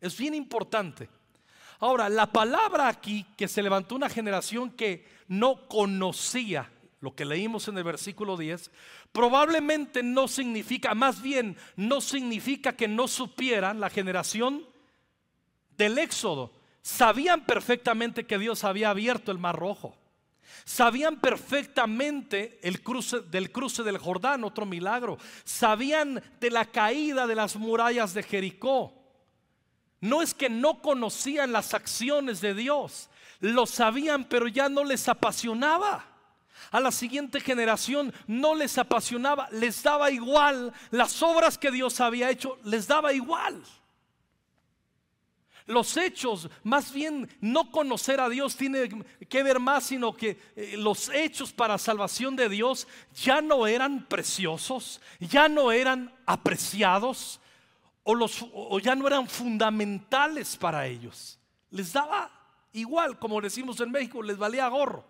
Es 0.00 0.16
bien 0.16 0.34
importante. 0.34 1.08
Ahora, 1.78 2.08
la 2.08 2.26
palabra 2.26 2.88
aquí 2.88 3.26
que 3.36 3.48
se 3.48 3.62
levantó 3.62 3.94
una 3.94 4.08
generación 4.08 4.70
que 4.70 5.06
no 5.28 5.66
conocía 5.68 6.70
lo 7.00 7.14
que 7.16 7.24
leímos 7.24 7.66
en 7.66 7.76
el 7.76 7.84
versículo 7.84 8.36
10, 8.36 8.70
probablemente 9.10 10.04
no 10.04 10.28
significa, 10.28 10.94
más 10.94 11.20
bien 11.20 11.56
no 11.74 12.00
significa 12.00 12.76
que 12.76 12.86
no 12.86 13.08
supieran 13.08 13.80
la 13.80 13.90
generación 13.90 14.64
del 15.76 15.98
Éxodo. 15.98 16.52
Sabían 16.80 17.44
perfectamente 17.44 18.24
que 18.24 18.38
Dios 18.38 18.62
había 18.62 18.90
abierto 18.90 19.32
el 19.32 19.38
mar 19.38 19.56
rojo. 19.56 19.96
Sabían 20.64 21.20
perfectamente 21.20 22.58
el 22.62 22.82
cruce, 22.82 23.20
del 23.20 23.50
cruce 23.50 23.82
del 23.82 23.98
Jordán, 23.98 24.44
otro 24.44 24.66
milagro. 24.66 25.18
Sabían 25.44 26.22
de 26.40 26.50
la 26.50 26.64
caída 26.64 27.26
de 27.26 27.34
las 27.34 27.56
murallas 27.56 28.14
de 28.14 28.22
Jericó. 28.22 28.94
No 30.00 30.20
es 30.20 30.34
que 30.34 30.50
no 30.50 30.82
conocían 30.82 31.52
las 31.52 31.74
acciones 31.74 32.40
de 32.40 32.54
Dios, 32.54 33.08
lo 33.40 33.66
sabían, 33.66 34.24
pero 34.24 34.48
ya 34.48 34.68
no 34.68 34.84
les 34.84 35.08
apasionaba. 35.08 36.04
A 36.70 36.80
la 36.80 36.90
siguiente 36.90 37.40
generación 37.40 38.12
no 38.26 38.54
les 38.54 38.78
apasionaba, 38.78 39.48
les 39.50 39.82
daba 39.82 40.10
igual. 40.10 40.72
Las 40.90 41.22
obras 41.22 41.58
que 41.58 41.70
Dios 41.70 42.00
había 42.00 42.30
hecho, 42.30 42.58
les 42.64 42.86
daba 42.86 43.12
igual. 43.12 43.62
Los 45.66 45.96
hechos, 45.96 46.48
más 46.64 46.92
bien 46.92 47.28
no 47.40 47.70
conocer 47.70 48.20
a 48.20 48.28
Dios 48.28 48.56
tiene 48.56 48.88
que 49.28 49.42
ver 49.42 49.60
más, 49.60 49.84
sino 49.84 50.14
que 50.14 50.38
eh, 50.56 50.74
los 50.76 51.08
hechos 51.08 51.52
para 51.52 51.78
salvación 51.78 52.34
de 52.36 52.48
Dios 52.48 52.88
ya 53.14 53.40
no 53.40 53.66
eran 53.66 54.06
preciosos, 54.06 55.00
ya 55.20 55.48
no 55.48 55.70
eran 55.70 56.12
apreciados 56.26 57.40
o, 58.02 58.14
los, 58.14 58.44
o 58.52 58.78
ya 58.80 58.94
no 58.94 59.06
eran 59.06 59.28
fundamentales 59.28 60.56
para 60.56 60.86
ellos. 60.86 61.38
Les 61.70 61.92
daba 61.92 62.30
igual, 62.72 63.18
como 63.18 63.40
decimos 63.40 63.80
en 63.80 63.90
México, 63.90 64.22
les 64.22 64.36
valía 64.36 64.68
gorro. 64.68 65.04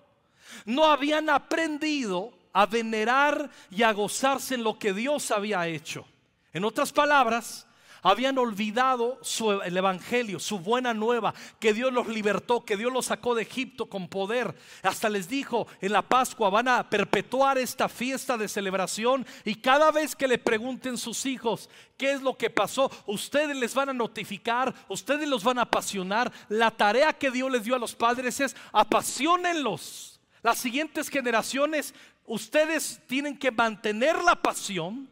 No 0.67 0.85
habían 0.85 1.31
aprendido 1.31 2.33
a 2.53 2.67
venerar 2.67 3.51
y 3.71 3.83
a 3.83 3.93
gozarse 3.93 4.55
en 4.55 4.65
lo 4.65 4.79
que 4.79 4.93
Dios 4.93 5.31
había 5.31 5.67
hecho. 5.67 6.05
En 6.53 6.65
otras 6.65 6.93
palabras, 6.93 7.67
Habían 8.05 8.37
olvidado 8.39 9.21
el 9.65 9.77
Evangelio, 9.77 10.41
su 10.41 10.59
buena 10.59 10.93
nueva, 10.93 11.35
que 11.61 11.73
Dios 11.73 11.93
los 11.93 12.09
libertó, 12.09 12.65
que 12.65 12.77
Dios 12.77 12.93
los 12.93 13.07
sacó 13.07 13.37
de 13.37 13.43
Egipto 13.43 13.87
con 13.87 14.09
poder. 14.09 14.57
Hasta 14.83 15.09
les 15.09 15.29
dijo, 15.29 15.69
en 15.81 15.93
la 15.93 16.03
Pascua 16.03 16.51
van 16.51 16.67
a 16.67 16.91
perpetuar 16.91 17.59
esta 17.59 17.89
fiesta 17.89 18.37
de 18.37 18.49
celebración 18.49 19.25
y 19.45 19.55
cada 19.55 19.93
vez 19.93 20.17
que 20.17 20.27
le 20.27 20.39
pregunten 20.39 20.99
sus 20.99 21.27
hijos 21.27 21.71
qué 21.97 22.11
es 22.11 22.23
lo 22.23 22.37
que 22.37 22.51
pasó, 22.51 22.91
ustedes 23.07 23.57
les 23.57 23.73
van 23.73 23.91
a 23.91 23.95
notificar, 23.95 24.75
ustedes 24.89 25.29
los 25.29 25.45
van 25.45 25.61
a 25.61 25.63
apasionar. 25.63 26.33
La 26.49 26.73
tarea 26.73 27.13
que 27.13 27.31
Dios 27.31 27.53
les 27.53 27.63
dio 27.63 27.77
a 27.77 27.79
los 27.79 27.95
padres 27.95 28.41
es 28.41 28.57
apasionenlos. 28.73 30.21
Las 30.43 30.59
siguientes 30.59 31.09
generaciones, 31.09 31.95
ustedes 32.27 33.01
tienen 33.07 33.39
que 33.39 33.53
mantener 33.53 34.21
la 34.25 34.43
pasión 34.43 35.09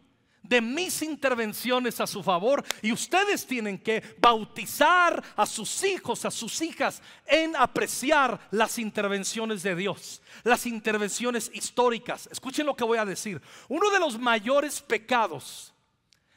de 0.50 0.60
mis 0.60 1.00
intervenciones 1.02 2.00
a 2.00 2.08
su 2.08 2.24
favor 2.24 2.64
y 2.82 2.90
ustedes 2.90 3.46
tienen 3.46 3.78
que 3.78 4.02
bautizar 4.18 5.22
a 5.36 5.46
sus 5.46 5.84
hijos, 5.84 6.24
a 6.24 6.30
sus 6.30 6.60
hijas 6.60 7.00
en 7.24 7.54
apreciar 7.54 8.48
las 8.50 8.76
intervenciones 8.80 9.62
de 9.62 9.76
Dios, 9.76 10.20
las 10.42 10.66
intervenciones 10.66 11.52
históricas. 11.54 12.28
Escuchen 12.32 12.66
lo 12.66 12.74
que 12.74 12.82
voy 12.82 12.98
a 12.98 13.04
decir. 13.04 13.40
Uno 13.68 13.90
de 13.90 14.00
los 14.00 14.18
mayores 14.18 14.82
pecados 14.82 15.72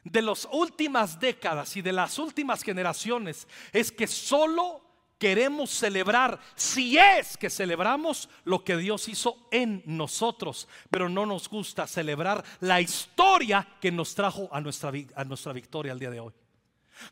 de 0.04 0.22
las 0.22 0.48
últimas 0.52 1.20
décadas 1.20 1.76
y 1.76 1.82
de 1.82 1.94
las 1.94 2.20
últimas 2.20 2.62
generaciones 2.62 3.48
es 3.72 3.92
que 3.92 4.06
solo 4.06 4.83
queremos 5.24 5.70
celebrar, 5.70 6.38
si 6.54 6.98
es 6.98 7.38
que 7.38 7.50
celebramos 7.50 8.28
lo 8.44 8.62
que 8.66 8.76
Dios 8.76 9.08
hizo 9.08 9.48
en 9.52 9.82
nosotros, 9.86 10.68
pero 10.90 11.08
no 11.08 11.26
nos 11.26 11.48
gusta 11.48 11.88
celebrar 11.88 12.44
la 12.60 12.82
historia 12.82 13.66
que 13.80 13.90
nos 13.90 14.16
trajo 14.16 14.50
a 14.52 14.60
nuestra, 14.60 14.92
a 15.16 15.24
nuestra 15.24 15.54
victoria 15.54 15.94
al 15.94 16.00
día 16.00 16.10
de 16.10 16.20
hoy. 16.20 16.34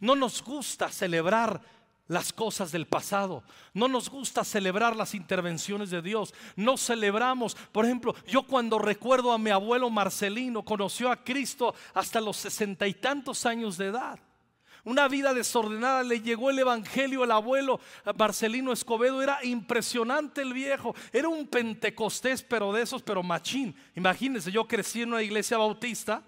No 0.01 0.17
nos 0.17 0.43
gusta 0.43 0.89
celebrar 0.89 1.61
las 2.09 2.33
cosas 2.33 2.73
del 2.73 2.85
pasado. 2.85 3.45
No 3.73 3.87
nos 3.87 4.09
gusta 4.09 4.43
celebrar 4.43 4.93
las 4.97 5.15
intervenciones 5.15 5.89
de 5.89 6.01
Dios. 6.01 6.33
No 6.57 6.75
celebramos, 6.75 7.55
por 7.71 7.85
ejemplo, 7.85 8.13
yo 8.27 8.43
cuando 8.43 8.77
recuerdo 8.77 9.31
a 9.31 9.37
mi 9.37 9.51
abuelo 9.51 9.89
Marcelino, 9.89 10.65
conoció 10.65 11.09
a 11.09 11.23
Cristo 11.23 11.73
hasta 11.93 12.19
los 12.19 12.35
sesenta 12.35 12.85
y 12.89 12.93
tantos 12.93 13.45
años 13.45 13.77
de 13.77 13.85
edad 13.85 14.19
una 14.83 15.07
vida 15.07 15.33
desordenada. 15.33 16.03
Le 16.03 16.21
llegó 16.21 16.49
el 16.49 16.59
evangelio 16.59 17.23
al 17.23 17.31
abuelo 17.31 17.79
Marcelino 18.17 18.71
Escobedo. 18.71 19.21
Era 19.21 19.43
impresionante 19.43 20.41
el 20.41 20.53
viejo. 20.53 20.95
Era 21.11 21.27
un 21.27 21.47
pentecostés, 21.47 22.43
pero 22.43 22.73
de 22.73 22.83
esos, 22.83 23.01
pero 23.01 23.23
machín. 23.23 23.75
Imagínense, 23.95 24.51
yo 24.51 24.67
crecí 24.67 25.01
en 25.01 25.09
una 25.09 25.21
iglesia 25.21 25.57
bautista 25.57 26.23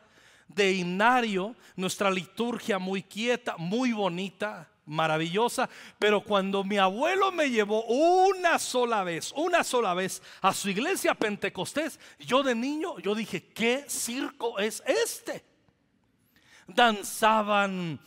de 0.48 0.74
himnario, 0.74 1.56
nuestra 1.76 2.12
liturgia 2.12 2.78
muy 2.80 3.02
quieta, 3.02 3.56
muy 3.58 3.92
bonita, 3.92 4.70
maravillosa. 4.86 5.70
Pero 6.00 6.24
cuando 6.24 6.64
mi 6.64 6.78
abuelo 6.78 7.32
me 7.32 7.50
llevó 7.50 7.84
una 7.86 8.60
sola 8.60 9.04
vez, 9.04 9.34
una 9.36 9.64
sola 9.64 9.94
vez 9.94 10.22
a 10.42 10.54
su 10.54 10.70
iglesia 10.70 11.16
pentecostés, 11.16 12.00
yo 12.20 12.44
de 12.44 12.56
niño, 12.56 13.00
yo 13.00 13.16
dije, 13.16 13.48
¿qué 13.48 13.86
circo 13.88 14.60
es 14.60 14.84
este? 14.86 15.44
Danzaban 16.68 18.00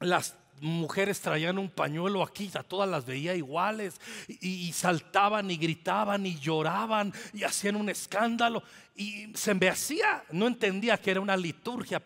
las 0.00 0.36
mujeres 0.60 1.20
traían 1.20 1.58
un 1.58 1.70
pañuelo 1.70 2.22
aquí, 2.22 2.50
a 2.54 2.62
todas 2.62 2.88
las 2.88 3.06
veía 3.06 3.34
iguales, 3.34 4.00
y, 4.28 4.72
saltaban 4.72 5.50
y 5.50 5.56
gritaban 5.56 6.26
y 6.26 6.38
lloraban 6.38 7.12
y 7.32 7.44
hacían 7.44 7.76
un 7.76 7.88
escándalo. 7.88 8.62
Y 8.94 9.32
se 9.34 9.54
me 9.54 9.68
hacía, 9.68 10.24
no 10.32 10.46
entendía 10.46 10.98
que 10.98 11.12
era 11.12 11.20
una 11.20 11.36
liturgia 11.36 12.02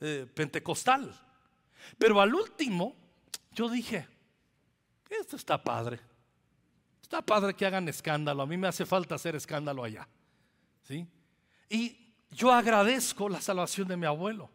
eh, 0.00 0.26
pentecostal. 0.34 1.14
Pero 1.98 2.20
al 2.20 2.34
último, 2.34 2.96
yo 3.52 3.68
dije, 3.68 4.06
esto 5.10 5.36
está 5.36 5.62
padre. 5.62 6.00
Está 7.02 7.20
padre 7.22 7.54
que 7.54 7.66
hagan 7.66 7.88
escándalo. 7.88 8.42
A 8.42 8.46
mí 8.46 8.56
me 8.56 8.66
hace 8.66 8.86
falta 8.86 9.14
hacer 9.14 9.36
escándalo 9.36 9.84
allá. 9.84 10.08
¿sí? 10.84 11.06
Y 11.68 12.14
yo 12.30 12.50
agradezco 12.50 13.28
la 13.28 13.40
salvación 13.40 13.88
de 13.88 13.96
mi 13.96 14.06
abuelo. 14.06 14.50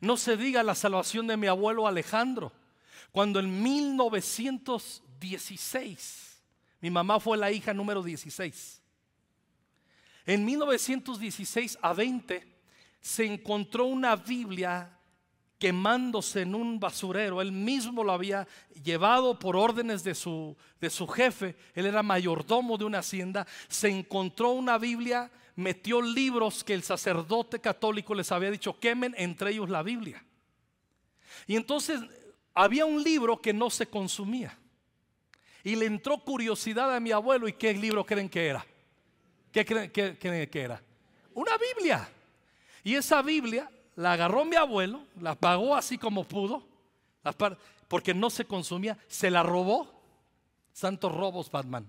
No 0.00 0.16
se 0.16 0.36
diga 0.36 0.62
la 0.62 0.74
salvación 0.74 1.26
de 1.26 1.36
mi 1.36 1.46
abuelo 1.46 1.86
Alejandro, 1.86 2.52
cuando 3.12 3.40
en 3.40 3.62
1916, 3.62 6.42
mi 6.80 6.90
mamá 6.90 7.20
fue 7.20 7.38
la 7.38 7.52
hija 7.52 7.72
número 7.72 8.02
16. 8.02 8.82
En 10.26 10.44
1916 10.44 11.78
a 11.80 11.92
20 11.92 12.54
se 13.00 13.24
encontró 13.24 13.84
una 13.84 14.16
Biblia 14.16 14.90
quemándose 15.58 16.42
en 16.42 16.54
un 16.54 16.80
basurero. 16.80 17.40
Él 17.40 17.52
mismo 17.52 18.02
lo 18.02 18.12
había 18.12 18.46
llevado 18.82 19.38
por 19.38 19.56
órdenes 19.56 20.02
de 20.02 20.14
su, 20.14 20.56
de 20.80 20.90
su 20.90 21.06
jefe. 21.06 21.56
Él 21.74 21.86
era 21.86 22.02
mayordomo 22.02 22.76
de 22.76 22.84
una 22.84 22.98
hacienda. 22.98 23.46
Se 23.68 23.88
encontró 23.88 24.50
una 24.50 24.78
Biblia 24.78 25.30
metió 25.56 26.02
libros 26.02 26.64
que 26.64 26.74
el 26.74 26.82
sacerdote 26.82 27.60
católico 27.60 28.14
les 28.14 28.32
había 28.32 28.50
dicho 28.50 28.78
quemen, 28.78 29.14
entre 29.16 29.50
ellos 29.50 29.70
la 29.70 29.82
Biblia. 29.82 30.24
Y 31.46 31.56
entonces 31.56 32.00
había 32.54 32.84
un 32.86 33.02
libro 33.02 33.40
que 33.40 33.52
no 33.52 33.70
se 33.70 33.86
consumía. 33.86 34.56
Y 35.62 35.76
le 35.76 35.86
entró 35.86 36.18
curiosidad 36.18 36.94
a 36.94 37.00
mi 37.00 37.10
abuelo. 37.10 37.48
¿Y 37.48 37.54
qué 37.54 37.72
libro 37.72 38.04
creen 38.04 38.28
que 38.28 38.46
era? 38.46 38.64
¿Qué 39.50 39.64
creen 39.64 39.90
que, 39.90 40.60
era? 40.60 40.82
Una 41.32 41.52
Biblia. 41.56 42.08
Y 42.82 42.94
esa 42.94 43.22
Biblia 43.22 43.70
la 43.96 44.12
agarró 44.12 44.44
mi 44.44 44.56
abuelo, 44.56 45.02
la 45.20 45.34
pagó 45.34 45.74
así 45.74 45.96
como 45.96 46.24
pudo, 46.24 46.66
porque 47.88 48.12
no 48.12 48.28
se 48.28 48.44
consumía, 48.44 48.98
se 49.08 49.30
la 49.30 49.42
robó. 49.42 49.90
Santos 50.72 51.12
robos, 51.14 51.50
Batman 51.50 51.88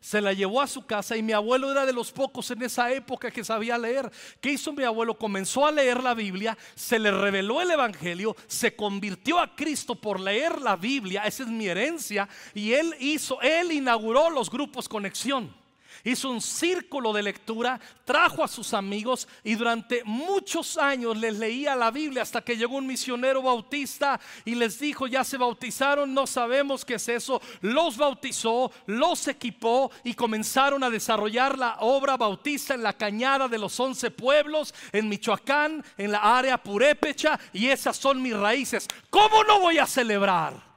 se 0.00 0.20
la 0.20 0.32
llevó 0.32 0.60
a 0.60 0.66
su 0.66 0.86
casa 0.86 1.16
y 1.16 1.22
mi 1.22 1.32
abuelo 1.32 1.70
era 1.70 1.86
de 1.86 1.92
los 1.92 2.12
pocos 2.12 2.50
en 2.50 2.62
esa 2.62 2.92
época 2.92 3.30
que 3.30 3.44
sabía 3.44 3.78
leer. 3.78 4.10
¿Qué 4.40 4.52
hizo 4.52 4.72
mi 4.72 4.84
abuelo? 4.84 5.18
Comenzó 5.18 5.66
a 5.66 5.72
leer 5.72 6.02
la 6.02 6.14
Biblia, 6.14 6.56
se 6.74 6.98
le 6.98 7.10
reveló 7.10 7.60
el 7.60 7.70
Evangelio, 7.70 8.36
se 8.46 8.74
convirtió 8.76 9.38
a 9.38 9.54
Cristo 9.54 9.94
por 9.94 10.20
leer 10.20 10.60
la 10.60 10.76
Biblia, 10.76 11.22
esa 11.24 11.42
es 11.42 11.48
mi 11.48 11.66
herencia, 11.66 12.28
y 12.54 12.72
él 12.72 12.94
hizo, 13.00 13.40
él 13.42 13.72
inauguró 13.72 14.30
los 14.30 14.50
grupos 14.50 14.88
conexión 14.88 15.57
hizo 16.04 16.30
un 16.30 16.40
círculo 16.40 17.12
de 17.12 17.22
lectura, 17.22 17.80
trajo 18.04 18.44
a 18.44 18.48
sus 18.48 18.74
amigos 18.74 19.28
y 19.44 19.54
durante 19.54 20.02
muchos 20.04 20.78
años 20.78 21.16
les 21.16 21.38
leía 21.38 21.76
la 21.76 21.90
Biblia 21.90 22.22
hasta 22.22 22.42
que 22.42 22.56
llegó 22.56 22.76
un 22.76 22.86
misionero 22.86 23.42
bautista 23.42 24.20
y 24.44 24.54
les 24.54 24.78
dijo, 24.78 25.06
ya 25.06 25.24
se 25.24 25.36
bautizaron, 25.36 26.12
no 26.12 26.26
sabemos 26.26 26.84
qué 26.84 26.94
es 26.94 27.08
eso. 27.08 27.40
Los 27.60 27.96
bautizó, 27.96 28.70
los 28.86 29.26
equipó 29.28 29.90
y 30.04 30.14
comenzaron 30.14 30.82
a 30.84 30.90
desarrollar 30.90 31.58
la 31.58 31.76
obra 31.80 32.16
bautista 32.16 32.74
en 32.74 32.82
la 32.82 32.92
cañada 32.92 33.48
de 33.48 33.58
los 33.58 33.78
once 33.80 34.10
pueblos, 34.10 34.74
en 34.92 35.08
Michoacán, 35.08 35.84
en 35.96 36.12
la 36.12 36.38
área 36.38 36.62
purépecha 36.62 37.38
y 37.52 37.68
esas 37.68 37.96
son 37.96 38.22
mis 38.22 38.36
raíces. 38.36 38.86
¿Cómo 39.10 39.44
no 39.44 39.60
voy 39.60 39.78
a 39.78 39.86
celebrar? 39.86 40.67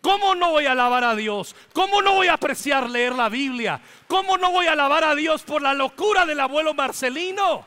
¿Cómo 0.00 0.34
no 0.34 0.50
voy 0.50 0.66
a 0.66 0.72
alabar 0.72 1.04
a 1.04 1.16
Dios? 1.16 1.56
¿Cómo 1.72 2.02
no 2.02 2.14
voy 2.14 2.28
a 2.28 2.34
apreciar 2.34 2.88
leer 2.88 3.14
la 3.14 3.28
Biblia? 3.28 3.80
¿Cómo 4.06 4.38
no 4.38 4.52
voy 4.52 4.66
a 4.66 4.72
alabar 4.72 5.04
a 5.04 5.14
Dios 5.14 5.42
por 5.42 5.60
la 5.60 5.74
locura 5.74 6.24
del 6.24 6.40
abuelo 6.40 6.72
Marcelino? 6.74 7.66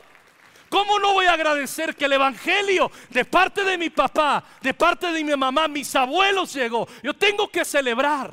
¿Cómo 0.70 0.98
no 0.98 1.12
voy 1.12 1.26
a 1.26 1.34
agradecer 1.34 1.94
que 1.94 2.06
el 2.06 2.14
Evangelio 2.14 2.90
de 3.10 3.26
parte 3.26 3.62
de 3.62 3.76
mi 3.76 3.90
papá, 3.90 4.42
de 4.62 4.72
parte 4.72 5.12
de 5.12 5.22
mi 5.22 5.36
mamá, 5.36 5.68
mis 5.68 5.94
abuelos 5.94 6.54
llegó? 6.54 6.88
Yo 7.02 7.12
tengo 7.12 7.48
que 7.48 7.62
celebrar. 7.64 8.32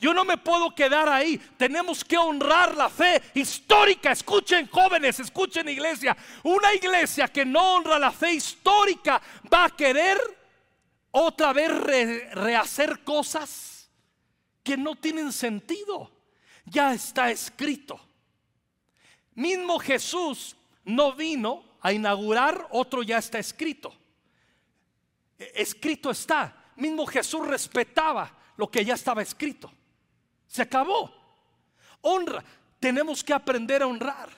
Yo 0.00 0.14
no 0.14 0.24
me 0.24 0.38
puedo 0.38 0.74
quedar 0.74 1.08
ahí. 1.08 1.36
Tenemos 1.58 2.04
que 2.04 2.16
honrar 2.16 2.74
la 2.74 2.88
fe 2.88 3.20
histórica. 3.34 4.12
Escuchen 4.12 4.68
jóvenes, 4.68 5.20
escuchen 5.20 5.68
iglesia. 5.68 6.16
Una 6.44 6.72
iglesia 6.72 7.28
que 7.28 7.44
no 7.44 7.74
honra 7.74 7.98
la 7.98 8.12
fe 8.12 8.32
histórica 8.32 9.20
va 9.52 9.66
a 9.66 9.70
querer 9.70 10.37
otra 11.20 11.52
vez 11.52 11.70
rehacer 12.32 13.02
cosas 13.02 13.90
que 14.62 14.76
no 14.76 14.94
tienen 14.96 15.32
sentido. 15.32 16.10
Ya 16.64 16.92
está 16.92 17.30
escrito. 17.30 17.98
Mismo 19.34 19.78
Jesús 19.78 20.56
no 20.84 21.12
vino 21.12 21.64
a 21.80 21.92
inaugurar, 21.92 22.68
otro 22.70 23.02
ya 23.02 23.18
está 23.18 23.38
escrito. 23.38 23.92
E, 25.38 25.52
escrito 25.56 26.10
está. 26.10 26.72
Mismo 26.76 27.06
Jesús 27.06 27.46
respetaba 27.46 28.30
lo 28.56 28.70
que 28.70 28.84
ya 28.84 28.94
estaba 28.94 29.22
escrito. 29.22 29.72
Se 30.46 30.62
acabó. 30.62 31.12
Honra. 32.02 32.44
Tenemos 32.78 33.24
que 33.24 33.32
aprender 33.32 33.82
a 33.82 33.86
honrar. 33.88 34.28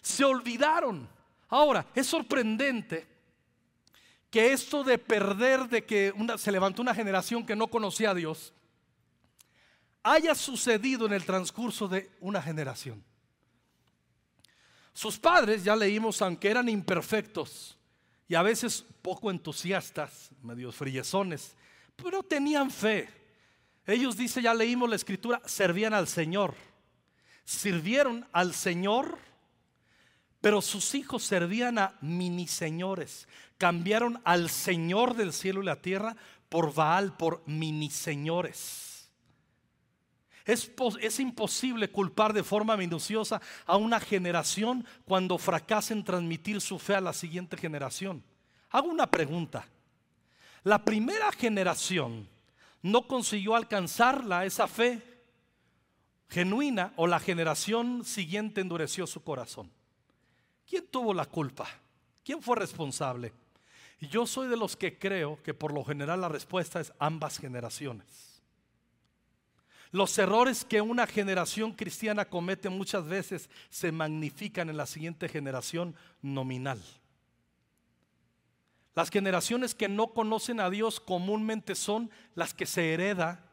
Se 0.00 0.24
olvidaron. 0.24 1.08
Ahora, 1.48 1.86
es 1.94 2.06
sorprendente 2.06 3.17
que 4.30 4.52
esto 4.52 4.84
de 4.84 4.98
perder, 4.98 5.68
de 5.68 5.84
que 5.84 6.12
se 6.36 6.52
levantó 6.52 6.82
una 6.82 6.94
generación 6.94 7.46
que 7.46 7.56
no 7.56 7.68
conocía 7.68 8.10
a 8.10 8.14
Dios, 8.14 8.52
haya 10.02 10.34
sucedido 10.34 11.06
en 11.06 11.12
el 11.12 11.24
transcurso 11.24 11.88
de 11.88 12.10
una 12.20 12.40
generación. 12.42 13.02
Sus 14.92 15.18
padres, 15.18 15.64
ya 15.64 15.76
leímos, 15.76 16.20
aunque 16.22 16.50
eran 16.50 16.68
imperfectos 16.68 17.78
y 18.26 18.34
a 18.34 18.42
veces 18.42 18.84
poco 19.00 19.30
entusiastas, 19.30 20.30
medios 20.42 20.74
frillezones, 20.74 21.56
pero 21.96 22.22
tenían 22.22 22.70
fe. 22.70 23.08
Ellos, 23.86 24.16
dice, 24.16 24.42
ya 24.42 24.52
leímos 24.52 24.90
la 24.90 24.96
escritura, 24.96 25.40
servían 25.46 25.94
al 25.94 26.08
Señor. 26.08 26.54
Sirvieron 27.44 28.28
al 28.32 28.52
Señor, 28.52 29.18
pero 30.40 30.62
sus 30.62 30.94
hijos 30.94 31.24
servían 31.24 31.78
a 31.78 31.96
mini 32.00 32.46
señores. 32.46 33.26
Cambiaron 33.56 34.20
al 34.24 34.50
Señor 34.50 35.16
del 35.16 35.32
cielo 35.32 35.62
y 35.62 35.66
la 35.66 35.82
tierra 35.82 36.16
por 36.48 36.72
Baal, 36.72 37.16
por 37.16 37.42
mini 37.46 37.90
señores. 37.90 39.10
Es, 40.44 40.70
es, 41.00 41.20
imposible 41.20 41.90
culpar 41.90 42.32
de 42.32 42.42
forma 42.42 42.76
minuciosa 42.76 43.42
a 43.66 43.76
una 43.76 44.00
generación 44.00 44.86
cuando 45.04 45.36
fracasa 45.36 45.92
en 45.92 46.04
transmitir 46.04 46.62
su 46.62 46.78
fe 46.78 46.94
a 46.94 47.02
la 47.02 47.12
siguiente 47.12 47.56
generación. 47.58 48.24
Hago 48.70 48.88
una 48.88 49.10
pregunta. 49.10 49.66
La 50.62 50.84
primera 50.84 51.30
generación 51.32 52.28
no 52.80 53.06
consiguió 53.06 53.56
alcanzarla, 53.56 54.46
esa 54.46 54.66
fe 54.66 55.02
genuina, 56.30 56.92
o 56.96 57.06
la 57.06 57.20
generación 57.20 58.04
siguiente 58.04 58.62
endureció 58.62 59.06
su 59.06 59.22
corazón. 59.22 59.70
¿Quién 60.68 60.86
tuvo 60.86 61.14
la 61.14 61.24
culpa? 61.24 61.66
¿Quién 62.24 62.42
fue 62.42 62.56
responsable? 62.56 63.32
Y 64.00 64.08
yo 64.08 64.26
soy 64.26 64.48
de 64.48 64.56
los 64.56 64.76
que 64.76 64.98
creo 64.98 65.42
que 65.42 65.54
por 65.54 65.72
lo 65.72 65.82
general 65.82 66.20
la 66.20 66.28
respuesta 66.28 66.80
es 66.80 66.92
ambas 66.98 67.38
generaciones. 67.38 68.42
Los 69.90 70.16
errores 70.18 70.64
que 70.64 70.82
una 70.82 71.06
generación 71.06 71.72
cristiana 71.72 72.26
comete 72.26 72.68
muchas 72.68 73.06
veces 73.06 73.48
se 73.70 73.90
magnifican 73.90 74.68
en 74.68 74.76
la 74.76 74.84
siguiente 74.84 75.28
generación 75.28 75.96
nominal. 76.20 76.80
Las 78.94 79.08
generaciones 79.08 79.74
que 79.74 79.88
no 79.88 80.08
conocen 80.08 80.60
a 80.60 80.68
Dios 80.68 81.00
comúnmente 81.00 81.74
son 81.74 82.10
las 82.34 82.52
que 82.52 82.66
se 82.66 82.92
hereda 82.92 83.44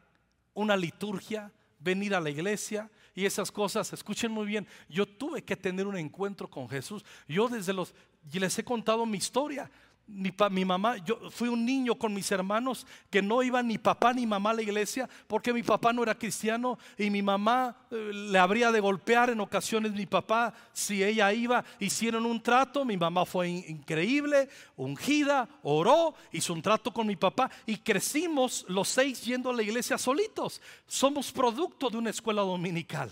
una 0.54 0.76
liturgia, 0.76 1.52
venir 1.80 2.14
a 2.16 2.20
la 2.20 2.30
iglesia 2.30 2.90
y 3.16 3.26
esas 3.26 3.52
cosas. 3.52 3.92
Escuchen 3.94 4.32
muy 4.32 4.46
bien, 4.46 4.68
yo 4.90 5.08
tuve 5.08 5.44
que 5.44 5.56
tener 5.56 5.88
un 5.88 5.98
encuentro 5.98 6.50
con 6.50 6.70
Jesús. 6.70 7.04
Yo 7.28 7.48
desde 7.48 7.74
los, 7.74 7.96
y 8.32 8.40
les 8.40 8.60
he 8.60 8.64
contado 8.64 9.06
mi 9.06 9.18
historia. 9.18 9.72
Mi, 10.08 10.32
mi, 10.52 10.66
mamá, 10.66 10.98
yo 10.98 11.32
fui 11.32 11.50
un 11.50 11.66
niño 11.66 11.96
con 11.96 12.14
mis 12.14 12.32
hermanos 12.32 12.86
que 13.10 13.24
no 13.24 13.42
iba 13.42 13.64
ni 13.64 13.80
papá 13.80 14.14
ni 14.14 14.28
mamá 14.28 14.52
a 14.52 14.54
la 14.54 14.62
iglesia 14.62 15.10
porque 15.26 15.52
mi 15.52 15.64
papá 15.64 15.92
no 15.94 16.04
era 16.04 16.14
cristiano 16.14 16.78
y 16.96 17.10
mi 17.10 17.24
mamá 17.24 17.76
eh, 17.90 18.12
le 18.14 18.38
habría 18.38 18.72
de 18.72 18.80
golpear 18.80 19.32
en 19.32 19.40
ocasiones 19.40 19.94
mi 19.94 20.06
papá 20.06 20.54
si 20.74 21.04
ella 21.04 21.34
iba. 21.34 21.66
Hicieron 21.80 22.28
un 22.28 22.40
trato, 22.40 22.86
mi 22.86 22.98
mamá 22.98 23.26
fue 23.26 23.50
increíble, 23.50 24.48
ungida, 24.78 25.50
oró, 25.64 26.14
hizo 26.32 26.54
un 26.54 26.62
trato 26.62 26.94
con 26.94 27.08
mi 27.08 27.16
papá 27.16 27.50
y 27.66 27.78
crecimos 27.78 28.64
los 28.70 28.88
seis 28.90 29.24
yendo 29.26 29.50
a 29.50 29.54
la 29.54 29.64
iglesia 29.64 29.98
solitos. 29.98 30.62
Somos 30.86 31.32
producto 31.32 31.90
de 31.90 31.98
una 31.98 32.12
escuela 32.12 32.44
dominical, 32.44 33.10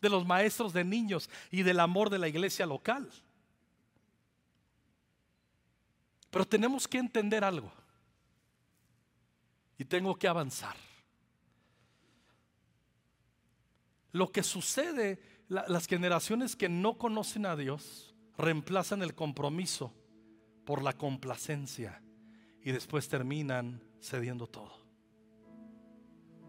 de 0.00 0.08
los 0.08 0.26
maestros 0.26 0.72
de 0.72 0.82
niños 0.82 1.28
y 1.50 1.62
del 1.62 1.78
amor 1.78 2.08
de 2.08 2.18
la 2.18 2.28
iglesia 2.28 2.64
local. 2.64 3.10
Pero 6.32 6.46
tenemos 6.46 6.88
que 6.88 6.96
entender 6.96 7.44
algo. 7.44 7.70
Y 9.76 9.84
tengo 9.84 10.16
que 10.16 10.26
avanzar. 10.26 10.74
Lo 14.12 14.32
que 14.32 14.42
sucede, 14.42 15.20
las 15.48 15.86
generaciones 15.86 16.56
que 16.56 16.70
no 16.70 16.96
conocen 16.96 17.44
a 17.44 17.54
Dios 17.54 18.14
reemplazan 18.38 19.02
el 19.02 19.14
compromiso 19.14 19.92
por 20.64 20.82
la 20.82 20.94
complacencia 20.94 22.02
y 22.62 22.72
después 22.72 23.08
terminan 23.08 23.82
cediendo 24.00 24.46
todo. 24.46 24.72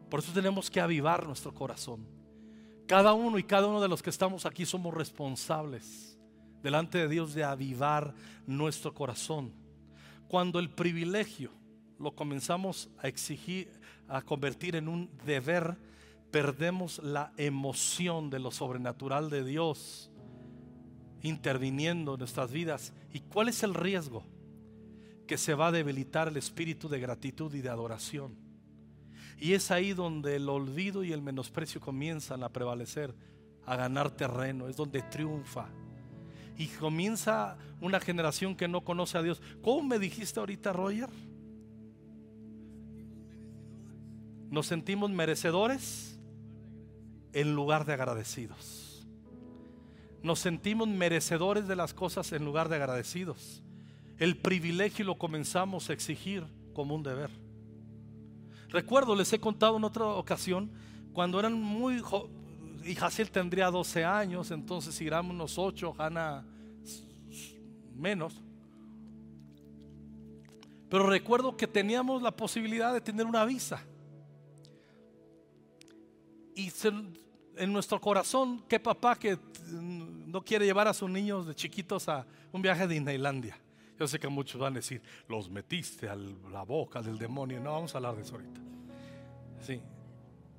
Por 0.09 0.21
eso 0.21 0.31
tenemos 0.31 0.71
que 0.71 0.79
avivar 0.79 1.27
nuestro 1.27 1.53
corazón. 1.53 2.07
Cada 2.87 3.13
uno 3.13 3.37
y 3.37 3.43
cada 3.43 3.67
uno 3.67 3.81
de 3.81 3.89
los 3.89 4.01
que 4.01 4.11
estamos 4.11 4.45
aquí 4.45 4.65
somos 4.65 4.93
responsables 4.93 6.17
delante 6.61 6.99
de 6.99 7.09
Dios 7.09 7.33
de 7.33 7.43
avivar 7.43 8.13
nuestro 8.45 8.93
corazón. 8.93 9.62
Cuando 10.33 10.57
el 10.57 10.71
privilegio 10.71 11.51
lo 11.99 12.15
comenzamos 12.15 12.89
a 12.97 13.07
exigir, 13.07 13.69
a 14.07 14.23
convertir 14.23 14.75
en 14.75 14.87
un 14.87 15.11
deber, 15.27 15.77
perdemos 16.31 16.97
la 17.03 17.31
emoción 17.37 18.31
de 18.31 18.39
lo 18.39 18.49
sobrenatural 18.49 19.29
de 19.29 19.43
Dios 19.43 20.09
interviniendo 21.21 22.13
en 22.13 22.17
nuestras 22.17 22.51
vidas. 22.51 22.93
¿Y 23.13 23.19
cuál 23.19 23.47
es 23.47 23.61
el 23.61 23.75
riesgo? 23.75 24.23
Que 25.27 25.37
se 25.37 25.53
va 25.53 25.67
a 25.67 25.71
debilitar 25.71 26.29
el 26.29 26.37
espíritu 26.37 26.89
de 26.89 26.99
gratitud 26.99 27.53
y 27.53 27.61
de 27.61 27.69
adoración. 27.69 28.35
Y 29.37 29.53
es 29.53 29.69
ahí 29.69 29.93
donde 29.93 30.37
el 30.37 30.49
olvido 30.49 31.03
y 31.03 31.13
el 31.13 31.21
menosprecio 31.21 31.79
comienzan 31.79 32.41
a 32.41 32.49
prevalecer, 32.49 33.13
a 33.67 33.75
ganar 33.75 34.09
terreno, 34.09 34.67
es 34.67 34.77
donde 34.77 35.03
triunfa 35.03 35.69
y 36.57 36.67
comienza 36.67 37.57
una 37.81 37.99
generación 37.99 38.55
que 38.55 38.67
no 38.67 38.81
conoce 38.81 39.17
a 39.17 39.21
Dios. 39.21 39.41
¿Cómo 39.61 39.83
me 39.83 39.99
dijiste 39.99 40.39
ahorita, 40.39 40.73
Roger? 40.73 41.09
Nos 44.49 44.67
sentimos 44.67 45.09
merecedores 45.09 46.19
en 47.33 47.55
lugar 47.55 47.85
de 47.85 47.93
agradecidos. 47.93 49.05
Nos 50.21 50.39
sentimos 50.39 50.87
merecedores 50.87 51.67
de 51.67 51.75
las 51.75 51.93
cosas 51.93 52.31
en 52.31 52.45
lugar 52.45 52.69
de 52.69 52.77
agradecidos. 52.77 53.63
El 54.17 54.37
privilegio 54.37 55.05
lo 55.05 55.17
comenzamos 55.17 55.89
a 55.89 55.93
exigir 55.93 56.45
como 56.73 56.95
un 56.95 57.03
deber. 57.03 57.29
Recuerdo, 58.69 59.15
les 59.15 59.33
he 59.33 59.39
contado 59.39 59.77
en 59.77 59.83
otra 59.83 60.05
ocasión, 60.05 60.71
cuando 61.13 61.39
eran 61.39 61.53
muy 61.53 62.01
y 62.85 62.97
Hazel 62.99 63.31
tendría 63.31 63.69
12 63.69 64.03
años, 64.03 64.51
entonces 64.51 64.99
irán 65.01 65.29
unos 65.29 65.57
8, 65.57 65.95
Hanna 65.97 66.45
menos. 67.95 68.41
Pero 70.89 71.07
recuerdo 71.07 71.55
que 71.57 71.67
teníamos 71.67 72.21
la 72.21 72.31
posibilidad 72.31 72.93
de 72.93 73.01
tener 73.01 73.25
una 73.25 73.45
visa. 73.45 73.81
Y 76.55 76.71
en 77.57 77.73
nuestro 77.73 77.99
corazón, 77.99 78.63
¿qué 78.67 78.79
papá 78.79 79.15
que 79.15 79.39
no 79.71 80.43
quiere 80.43 80.65
llevar 80.65 80.87
a 80.87 80.93
sus 80.93 81.09
niños 81.09 81.47
de 81.47 81.55
chiquitos 81.55 82.07
a 82.09 82.25
un 82.51 82.61
viaje 82.61 82.83
a 82.83 82.87
Disneylandia? 82.87 83.57
Yo 83.99 84.07
sé 84.07 84.19
que 84.19 84.27
muchos 84.27 84.59
van 84.59 84.73
a 84.73 84.75
decir, 84.77 85.01
los 85.27 85.49
metiste 85.49 86.09
a 86.09 86.15
la 86.15 86.63
boca 86.63 87.01
del 87.01 87.17
demonio. 87.17 87.59
No, 87.59 87.73
vamos 87.73 87.93
a 87.95 87.97
hablar 87.97 88.15
de 88.15 88.21
eso 88.21 88.35
ahorita. 88.35 88.61
Sí. 89.61 89.81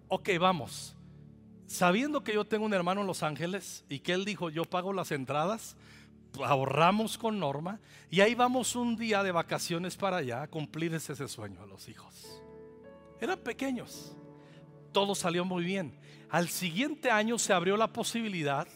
Ok, 0.09 0.31
vamos 0.41 0.97
sabiendo 1.67 2.23
que 2.23 2.35
yo 2.35 2.45
tengo 2.45 2.65
un 2.65 2.75
hermano 2.75 3.01
en 3.01 3.07
Los 3.07 3.23
Ángeles 3.23 3.85
y 3.89 4.01
que 4.01 4.13
él 4.13 4.25
dijo, 4.25 4.51
yo 4.51 4.65
pago 4.65 4.93
las 4.93 5.13
entradas, 5.13 5.77
ahorramos 6.43 7.19
con 7.19 7.39
Norma 7.39 7.81
y 8.11 8.21
ahí 8.21 8.35
vamos 8.35 8.75
un 8.75 8.97
día 8.97 9.23
de 9.23 9.33
vacaciones 9.33 9.97
para 9.97 10.19
allá 10.19 10.43
a 10.43 10.49
cumplir 10.49 10.95
ese, 10.95 11.15
sueño 11.29 11.63
a 11.63 11.67
los 11.67 11.89
hijos. 11.89 12.43
Eran 13.21 13.39
pequeños, 13.39 14.15
todo 14.93 15.15
salió 15.15 15.45
muy 15.45 15.65
bien. 15.65 15.99
Al 16.31 16.49
siguiente 16.49 17.11
año 17.11 17.39
se 17.39 17.53
abrió 17.53 17.77
la 17.77 17.93
posibilidad 17.93 18.67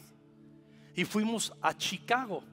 y 0.94 1.04
fuimos 1.04 1.52
a 1.60 1.76
Chicago. 1.76 2.44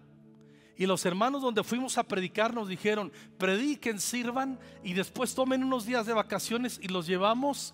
Y 0.77 0.85
los 0.85 1.05
hermanos 1.05 1.41
donde 1.41 1.63
fuimos 1.63 1.97
a 1.97 2.03
predicar 2.03 2.53
nos 2.53 2.67
dijeron, 2.67 3.11
prediquen, 3.37 3.99
sirvan 3.99 4.59
y 4.83 4.93
después 4.93 5.33
tomen 5.33 5.63
unos 5.63 5.85
días 5.85 6.05
de 6.05 6.13
vacaciones 6.13 6.79
y 6.81 6.89
los 6.89 7.07
llevamos 7.07 7.73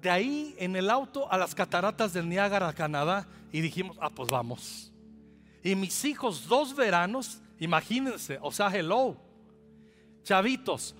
de 0.00 0.10
ahí 0.10 0.54
en 0.58 0.76
el 0.76 0.90
auto 0.90 1.30
a 1.30 1.36
las 1.36 1.54
cataratas 1.54 2.12
del 2.12 2.28
Niágara, 2.28 2.72
Canadá, 2.72 3.26
y 3.52 3.60
dijimos, 3.60 3.96
ah, 4.00 4.10
pues 4.10 4.28
vamos. 4.30 4.92
Y 5.62 5.74
mis 5.74 6.04
hijos, 6.04 6.46
dos 6.48 6.74
veranos, 6.74 7.40
imagínense, 7.58 8.38
o 8.40 8.50
sea, 8.50 8.68
hello, 8.68 9.16
chavitos, 10.22 10.94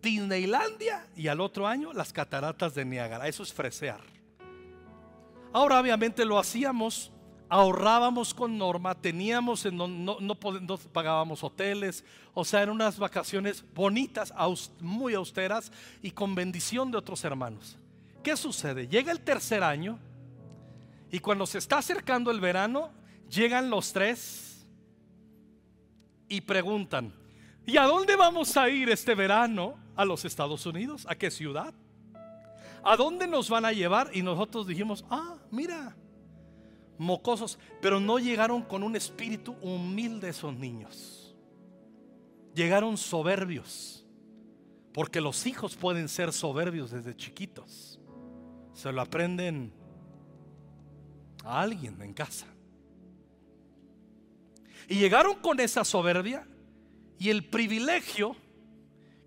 Disneylandia 0.00 1.06
y 1.16 1.28
al 1.28 1.40
otro 1.40 1.66
año 1.66 1.92
las 1.92 2.12
cataratas 2.12 2.74
de 2.74 2.84
Niágara, 2.84 3.28
eso 3.28 3.42
es 3.42 3.52
fresear. 3.52 4.00
Ahora 5.52 5.80
obviamente 5.80 6.24
lo 6.24 6.38
hacíamos 6.38 7.12
ahorrábamos 7.48 8.34
con 8.34 8.58
norma, 8.58 8.94
teníamos, 8.94 9.64
no, 9.72 9.86
no, 9.86 10.18
no, 10.20 10.34
pagábamos 10.92 11.44
hoteles, 11.44 12.04
o 12.34 12.44
sea, 12.44 12.62
eran 12.62 12.74
unas 12.74 12.98
vacaciones 12.98 13.64
bonitas, 13.74 14.32
muy 14.80 15.14
austeras 15.14 15.70
y 16.02 16.10
con 16.10 16.34
bendición 16.34 16.90
de 16.90 16.98
otros 16.98 17.24
hermanos. 17.24 17.78
¿Qué 18.22 18.36
sucede? 18.36 18.88
Llega 18.88 19.12
el 19.12 19.20
tercer 19.20 19.62
año 19.62 19.98
y 21.10 21.20
cuando 21.20 21.46
se 21.46 21.58
está 21.58 21.78
acercando 21.78 22.30
el 22.30 22.40
verano, 22.40 22.90
llegan 23.30 23.70
los 23.70 23.92
tres 23.92 24.66
y 26.28 26.40
preguntan, 26.40 27.12
¿y 27.64 27.76
a 27.76 27.84
dónde 27.84 28.16
vamos 28.16 28.56
a 28.56 28.68
ir 28.68 28.88
este 28.90 29.14
verano? 29.14 29.74
¿A 29.94 30.04
los 30.04 30.24
Estados 30.24 30.66
Unidos? 30.66 31.06
¿A 31.08 31.14
qué 31.14 31.30
ciudad? 31.30 31.72
¿A 32.82 32.96
dónde 32.96 33.26
nos 33.26 33.48
van 33.48 33.64
a 33.64 33.72
llevar? 33.72 34.10
Y 34.12 34.22
nosotros 34.22 34.66
dijimos, 34.66 35.04
ah, 35.08 35.36
mira, 35.50 35.96
mocosos, 36.98 37.58
pero 37.80 38.00
no 38.00 38.18
llegaron 38.18 38.62
con 38.62 38.82
un 38.82 38.96
espíritu 38.96 39.56
humilde 39.62 40.28
esos 40.28 40.54
niños. 40.54 41.22
llegaron 42.54 42.96
soberbios, 42.96 44.06
porque 44.94 45.20
los 45.20 45.46
hijos 45.46 45.76
pueden 45.76 46.08
ser 46.08 46.32
soberbios 46.32 46.90
desde 46.90 47.14
chiquitos. 47.14 48.00
Se 48.72 48.90
lo 48.92 49.02
aprenden 49.02 49.74
a 51.44 51.60
alguien 51.60 52.00
en 52.00 52.14
casa. 52.14 52.46
Y 54.88 54.94
llegaron 54.94 55.34
con 55.36 55.60
esa 55.60 55.84
soberbia 55.84 56.46
y 57.18 57.28
el 57.28 57.44
privilegio 57.44 58.36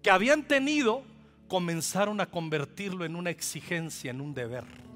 que 0.01 0.09
habían 0.09 0.47
tenido 0.47 1.03
comenzaron 1.47 2.21
a 2.21 2.25
convertirlo 2.25 3.05
en 3.05 3.15
una 3.15 3.29
exigencia, 3.29 4.11
en 4.11 4.21
un 4.21 4.33
deber. 4.33 4.88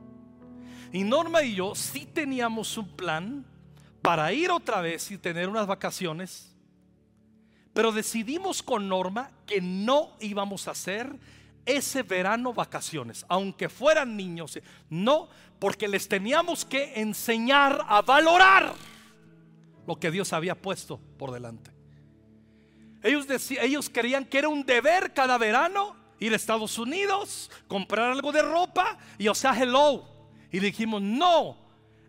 Y 0.93 1.03
Norma 1.03 1.41
y 1.41 1.55
yo 1.55 1.73
sí 1.73 2.05
teníamos 2.05 2.77
un 2.77 2.87
plan 2.87 3.45
para 4.03 4.31
ir 4.31 4.51
otra 4.51 4.79
vez 4.79 5.09
y 5.09 5.17
tener 5.17 5.49
unas 5.49 5.65
vacaciones, 5.65 6.55
pero 7.73 7.91
decidimos 7.91 8.61
con 8.61 8.87
Norma 8.87 9.31
que 9.47 9.59
no 9.59 10.15
íbamos 10.19 10.67
a 10.67 10.71
hacer 10.71 11.17
ese 11.65 12.03
verano 12.03 12.53
vacaciones, 12.53 13.25
aunque 13.27 13.69
fueran 13.69 14.15
niños, 14.15 14.59
no, 14.87 15.29
porque 15.57 15.87
les 15.87 16.07
teníamos 16.07 16.63
que 16.63 16.93
enseñar 17.01 17.83
a 17.87 18.03
valorar 18.03 18.75
lo 19.87 19.95
que 19.95 20.11
Dios 20.11 20.31
había 20.31 20.53
puesto 20.53 20.99
por 21.17 21.31
delante. 21.31 21.71
Ellos, 23.01 23.27
decían, 23.27 23.65
ellos 23.65 23.89
querían 23.89 24.25
que 24.25 24.37
era 24.37 24.47
un 24.47 24.63
deber 24.63 25.11
cada 25.11 25.39
verano 25.39 25.95
ir 26.19 26.33
a 26.33 26.35
Estados 26.35 26.77
Unidos, 26.77 27.49
comprar 27.67 28.11
algo 28.11 28.31
de 28.31 28.43
ropa 28.43 28.99
y 29.17 29.27
o 29.27 29.33
sea, 29.33 29.59
hello. 29.59 30.12
Y 30.53 30.59
dijimos, 30.59 31.01
no, 31.01 31.57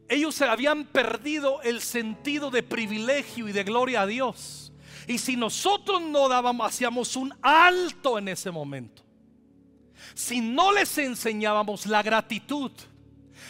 ellos 0.07 0.35
se 0.35 0.45
habían 0.45 0.85
perdido 0.85 1.63
el 1.63 1.81
sentido 1.81 2.51
de 2.51 2.63
privilegio 2.63 3.49
y 3.49 3.53
de 3.53 3.65
gloria 3.65 4.03
a 4.03 4.07
Dios. 4.07 4.71
Y 5.09 5.17
si 5.17 5.35
nosotros 5.35 6.03
no 6.03 6.29
dábamos, 6.29 6.67
hacíamos 6.67 7.17
un 7.17 7.35
alto 7.41 8.19
en 8.19 8.29
ese 8.29 8.51
momento. 8.51 9.03
Si 10.15 10.43
no 10.43 10.73
les 10.73 10.99
enseñábamos 10.99 11.87
la 11.87 12.03
gratitud, 12.03 12.71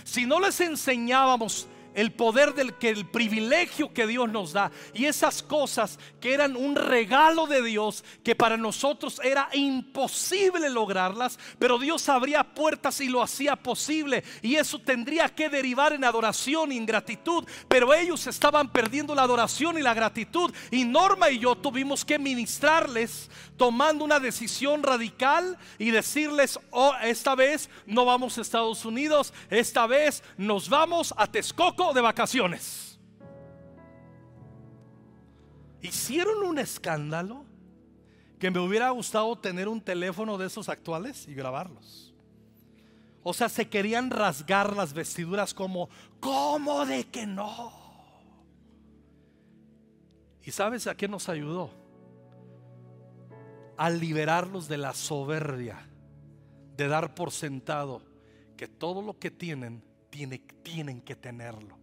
si 0.05 0.27
no 0.27 0.39
les 0.39 0.61
enseñábamos 0.61 1.67
el 1.95 2.13
poder 2.13 2.55
del 2.55 2.75
que 2.75 2.91
el 2.91 3.07
privilegio 3.07 3.93
que 3.93 4.07
Dios 4.07 4.29
nos 4.31 4.53
da 4.53 4.71
y 4.93 5.07
esas 5.07 5.43
cosas 5.43 5.99
que 6.21 6.35
eran 6.35 6.57
un 6.57 6.77
regalo 6.77 7.47
de 7.47 7.63
Dios 7.63 8.05
que 8.23 8.35
para 8.35 8.57
nosotros 8.57 9.21
era 9.23 9.49
imposible 9.53 10.69
lograrlas, 10.71 11.39
pero 11.59 11.79
Dios 11.79 12.09
abría 12.09 12.55
puertas 12.55 13.01
y 13.01 13.09
lo 13.09 13.23
hacía 13.23 13.57
posible 13.57 14.25
y 14.43 14.57
eso 14.57 14.79
tendría 14.79 15.29
que 15.29 15.49
derivar 15.49 15.93
en 15.93 16.05
adoración 16.05 16.73
y 16.73 16.77
en 16.77 16.87
gratitud, 16.87 17.45
pero 17.69 17.95
ellos 17.95 18.27
estaban 18.27 18.71
perdiendo 18.71 19.15
la 19.15 19.23
adoración 19.23 19.79
y 19.79 19.83
la 19.83 19.95
gratitud 19.95 20.53
y 20.71 20.85
Norma 20.85 21.31
y 21.31 21.39
yo 21.39 21.55
tuvimos 21.57 22.05
que 22.05 22.19
ministrarles 22.19 23.31
tomando 23.57 24.05
una 24.05 24.21
decisión 24.21 24.83
radical 24.83 25.57
y 25.79 25.91
decirles, 25.91 26.59
oh, 26.71 26.93
esta 27.03 27.35
vez 27.35 27.69
no 27.87 28.05
vamos 28.05 28.37
a 28.39 28.41
Estados 28.41 28.85
Unidos, 28.85 29.33
esta 29.51 29.87
vez 29.87 30.23
nos 30.37 30.69
vamos 30.69 31.15
a 31.17 31.27
Texcoco 31.27 31.93
de 31.93 32.01
vacaciones. 32.01 32.99
Hicieron 35.81 36.43
un 36.45 36.59
escándalo 36.59 37.45
que 38.39 38.51
me 38.51 38.59
hubiera 38.59 38.91
gustado 38.91 39.37
tener 39.37 39.69
un 39.69 39.81
teléfono 39.81 40.39
de 40.39 40.47
esos 40.47 40.69
actuales 40.69 41.29
y 41.29 41.35
grabarlos. 41.35 42.15
O 43.23 43.33
sea, 43.33 43.49
se 43.49 43.69
querían 43.69 44.11
rasgar 44.11 44.77
las 44.77 44.93
vestiduras 44.93 45.55
como, 45.55 45.89
¿cómo 46.21 46.85
de 46.85 47.05
que 47.05 47.27
no? 47.27 47.73
¿Y 50.43 50.51
sabes 50.51 50.87
a 50.87 50.95
qué 50.95 51.09
nos 51.09 51.29
ayudó? 51.31 51.84
A 53.77 53.91
liberarlos 53.91 54.69
de 54.69 54.79
la 54.79 54.93
soberbia, 54.95 55.89
de 56.77 56.89
dar 56.89 57.15
por 57.15 57.31
sentado 57.31 58.03
que 58.57 58.69
todo 58.69 59.03
lo 59.03 59.19
que 59.19 59.31
tienen, 59.31 59.83
tiene, 60.11 60.39
tienen 60.63 61.01
que 61.01 61.17
tenerlo. 61.17 61.79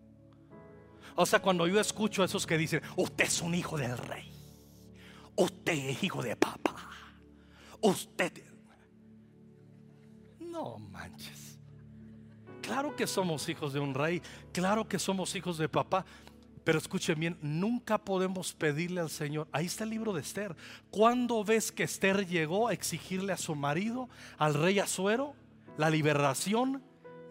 O 1.15 1.25
sea, 1.25 1.41
cuando 1.41 1.67
yo 1.67 1.80
escucho 1.80 2.21
a 2.21 2.25
esos 2.25 2.47
que 2.47 2.58
dicen, 2.58 2.82
usted 2.95 3.25
es 3.25 3.41
un 3.41 3.54
hijo 3.54 3.77
del 3.77 3.97
rey, 3.97 4.32
usted 5.36 5.73
es 5.73 6.04
hijo 6.04 6.21
de 6.21 6.36
papá, 6.36 6.89
usted... 7.82 8.32
No 10.39 10.77
manches. 10.77 11.60
Claro 12.62 12.95
que 12.95 13.08
somos 13.08 13.47
hijos 13.49 13.73
de 13.73 13.80
un 13.80 13.93
rey, 13.93 14.21
claro 14.51 14.88
que 14.88 14.99
somos 14.99 15.34
hijos 15.36 15.58
de 15.58 15.67
papá, 15.67 16.06
pero 16.63 16.78
escuchen 16.78 17.19
bien, 17.19 17.38
nunca 17.41 17.97
podemos 17.97 18.54
pedirle 18.54 19.02
al 19.02 19.10
Señor. 19.10 19.47
Ahí 19.52 19.65
está 19.65 19.84
el 19.84 19.89
libro 19.89 20.13
de 20.13 20.21
Esther. 20.21 20.56
¿Cuándo 20.89 21.43
ves 21.43 21.71
que 21.71 21.84
Esther 21.84 22.28
llegó 22.28 22.67
a 22.67 22.74
exigirle 22.74 23.34
a 23.34 23.38
su 23.38 23.56
marido, 23.56 24.10
al 24.38 24.54
rey 24.54 24.80
Azuero, 24.80 25.34
la 25.78 25.89
liberación 25.89 26.84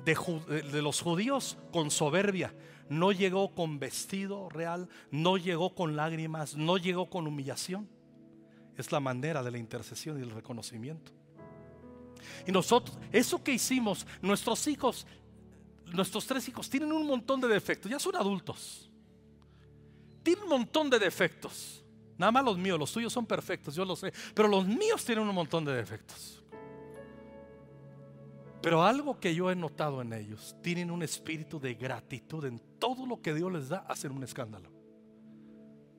de, 0.05 0.83
los 0.83 1.01
judíos 1.01 1.59
con 1.73 1.91
soberbia? 1.91 2.55
no 2.89 3.13
llegó 3.13 3.55
con 3.55 3.79
vestido 3.79 4.49
real, 4.49 4.89
no 5.13 5.37
llegó 5.37 5.77
con 5.77 5.95
lágrimas, 5.95 6.57
no 6.57 6.77
llegó 6.77 7.09
con 7.09 7.25
humillación. 7.29 7.89
Es 8.77 8.91
la 8.91 8.99
manera 8.99 9.45
de 9.45 9.53
la 9.53 9.59
intercesión 9.59 10.19
y 10.19 10.23
el 10.23 10.31
reconocimiento. 10.31 11.13
Y 12.49 12.51
nosotros, 12.51 12.99
eso 13.13 13.45
que 13.45 13.53
hicimos, 13.53 14.09
nuestros 14.21 14.67
hijos, 14.67 15.07
nuestros 15.87 16.27
tres 16.27 16.49
hijos 16.49 16.69
tienen 16.69 16.91
un 16.91 17.07
montón 17.07 17.41
de 17.41 17.47
defectos, 17.47 17.89
ya 17.89 18.01
son 18.01 18.17
adultos. 18.17 18.90
Tienen 20.23 20.45
un 20.45 20.51
montón 20.51 20.91
de 20.91 20.99
defectos. 20.99 21.85
Nada 22.19 22.33
más 22.33 22.45
los 22.45 22.59
míos, 22.59 22.79
los 22.79 22.93
tuyos 22.93 23.13
son 23.13 23.25
perfectos, 23.25 23.75
yo 23.75 23.85
lo 23.85 23.97
sé, 23.97 24.13
pero 24.35 24.47
los 24.47 24.67
míos 24.67 25.05
tienen 25.05 25.27
un 25.27 25.35
montón 25.35 25.65
de 25.65 25.73
defectos. 25.73 26.43
Pero 28.63 28.85
algo 28.85 29.19
que 29.19 29.35
yo 29.35 29.51
he 29.51 29.57
notado 29.57 30.03
en 30.03 30.13
ellos, 30.13 30.55
tienen 30.63 30.91
un 30.91 31.03
espíritu 31.03 31.59
de 31.59 31.75
gratitud 31.75 32.45
en 32.45 32.61
todo 32.79 33.07
lo 33.07 33.23
que 33.23 33.33
Dios 33.33 33.51
les 33.51 33.69
da, 33.71 33.87
hacen 33.89 34.13
un 34.13 34.23
escándalo. 34.23 34.71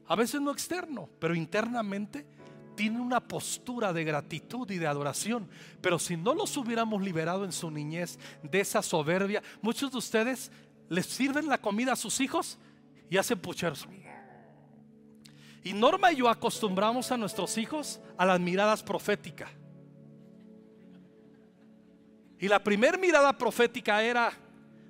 A 0.06 0.16
veces 0.16 0.40
no 0.42 0.52
externo, 0.52 1.10
pero 1.20 1.34
internamente 1.34 2.28
tienen 2.76 3.02
una 3.02 3.20
postura 3.20 3.94
de 3.94 4.04
gratitud 4.04 4.70
y 4.70 4.78
de 4.78 4.88
adoración. 4.88 5.50
Pero 5.82 5.98
si 5.98 6.18
no 6.18 6.34
los 6.34 6.56
hubiéramos 6.58 7.02
liberado 7.02 7.46
en 7.46 7.52
su 7.52 7.72
niñez 7.72 8.20
de 8.44 8.60
esa 8.60 8.82
soberbia, 8.82 9.42
muchos 9.62 9.92
de 9.92 9.98
ustedes 9.98 10.52
les 10.90 11.06
sirven 11.06 11.48
la 11.48 11.60
comida 11.60 11.94
a 11.94 11.96
sus 11.96 12.20
hijos 12.20 12.60
y 13.10 13.18
hacen 13.18 13.40
pucheros. 13.40 13.88
Y 15.64 15.74
Norma 15.74 16.12
y 16.12 16.18
yo 16.18 16.30
acostumbramos 16.30 17.12
a 17.12 17.18
nuestros 17.18 17.58
hijos 17.58 18.00
a 18.18 18.26
las 18.26 18.40
miradas 18.40 18.82
proféticas. 18.82 19.50
Y 22.40 22.48
la 22.48 22.64
primera 22.64 22.98
mirada 22.98 23.38
profética 23.38 24.02
era, 24.02 24.34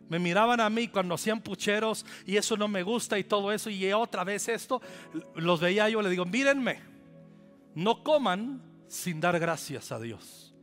me 0.08 0.18
miraban 0.20 0.62
a 0.62 0.70
mí 0.70 0.88
cuando 0.88 1.16
hacían 1.16 1.42
pucheros 1.42 2.06
y 2.26 2.38
eso 2.38 2.56
no 2.56 2.70
me 2.70 2.82
gusta 2.82 3.20
y 3.20 3.26
todo 3.26 3.52
eso 3.52 3.70
y 3.70 3.92
otra 3.92 4.24
vez 4.24 4.48
esto, 4.48 4.82
los 5.36 5.60
veía 5.60 5.90
yo, 5.90 6.02
le 6.02 6.10
digo, 6.10 6.24
mírenme, 6.24 6.80
no 7.76 8.04
coman 8.04 8.62
sin 8.88 9.20
dar 9.20 9.38
gracias 9.38 9.92
a 9.92 10.00
Dios. 10.00 10.54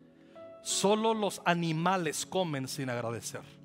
Solo 0.63 1.13
los 1.13 1.43
animales 1.45 2.25
comen 2.25 2.69
sin 2.69 2.89
agradecer. 2.89 3.58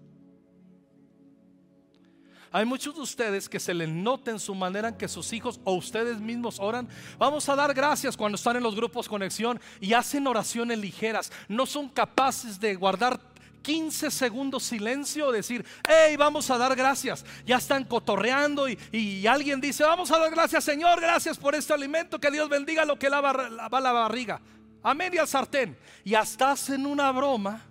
Hay 2.54 2.66
muchos 2.66 2.94
de 2.94 3.02
ustedes 3.02 3.50
que 3.50 3.60
se 3.60 3.74
les 3.74 3.90
nota 3.90 4.30
en 4.30 4.38
su 4.38 4.54
manera 4.54 4.90
en 4.90 4.96
que 4.96 5.08
sus 5.08 5.34
hijos 5.34 5.60
o 5.64 5.74
ustedes 5.74 6.20
mismos 6.20 6.60
oran. 6.60 6.88
Vamos 7.18 7.50
a 7.50 7.56
dar 7.56 7.74
gracias 7.74 8.16
cuando 8.16 8.36
están 8.36 8.56
en 8.56 8.62
los 8.62 8.76
grupos 8.76 9.10
conexión 9.10 9.60
y 9.82 9.94
hacen 9.94 10.28
oraciones 10.28 10.78
ligeras. 10.78 11.32
No 11.48 11.66
son 11.66 11.90
capaces 11.90 12.60
de 12.60 12.76
guardar 12.76 13.20
15 13.64 14.12
segundos 14.12 14.62
silencio, 14.62 15.32
decir, 15.32 15.66
hey, 15.88 16.16
vamos 16.16 16.52
a 16.52 16.60
dar 16.60 16.76
gracias. 16.76 17.26
Ya 17.44 17.58
están 17.58 17.86
cotorreando 17.86 18.68
y, 18.70 19.26
alguien 19.26 19.60
dice, 19.60 19.84
vamos 19.84 20.12
a 20.12 20.20
dar 20.20 20.30
gracias, 20.30 20.64
Señor, 20.64 21.02
gracias 21.02 21.40
por 21.40 21.56
este 21.56 21.74
alimento, 21.74 22.20
que 22.20 22.30
Dios 22.30 22.48
bendiga 22.50 22.86
lo 22.86 23.00
que 23.00 23.10
lava, 23.10 23.34
lava 23.50 23.82
la 23.82 23.92
barriga. 23.92 24.40
Amén 24.84 25.12
y 25.12 25.18
al 25.18 25.28
sartén. 25.28 25.76
Y 26.04 26.14
hasta 26.14 26.52
hacen 26.52 26.86
una 26.86 27.12
broma 27.12 27.66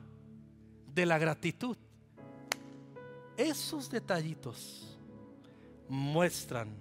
de 0.92 1.07
la 1.07 1.18
gratitud. 1.18 1.77
Esos 3.37 3.90
detallitos 3.90 4.99
muestran 5.88 6.77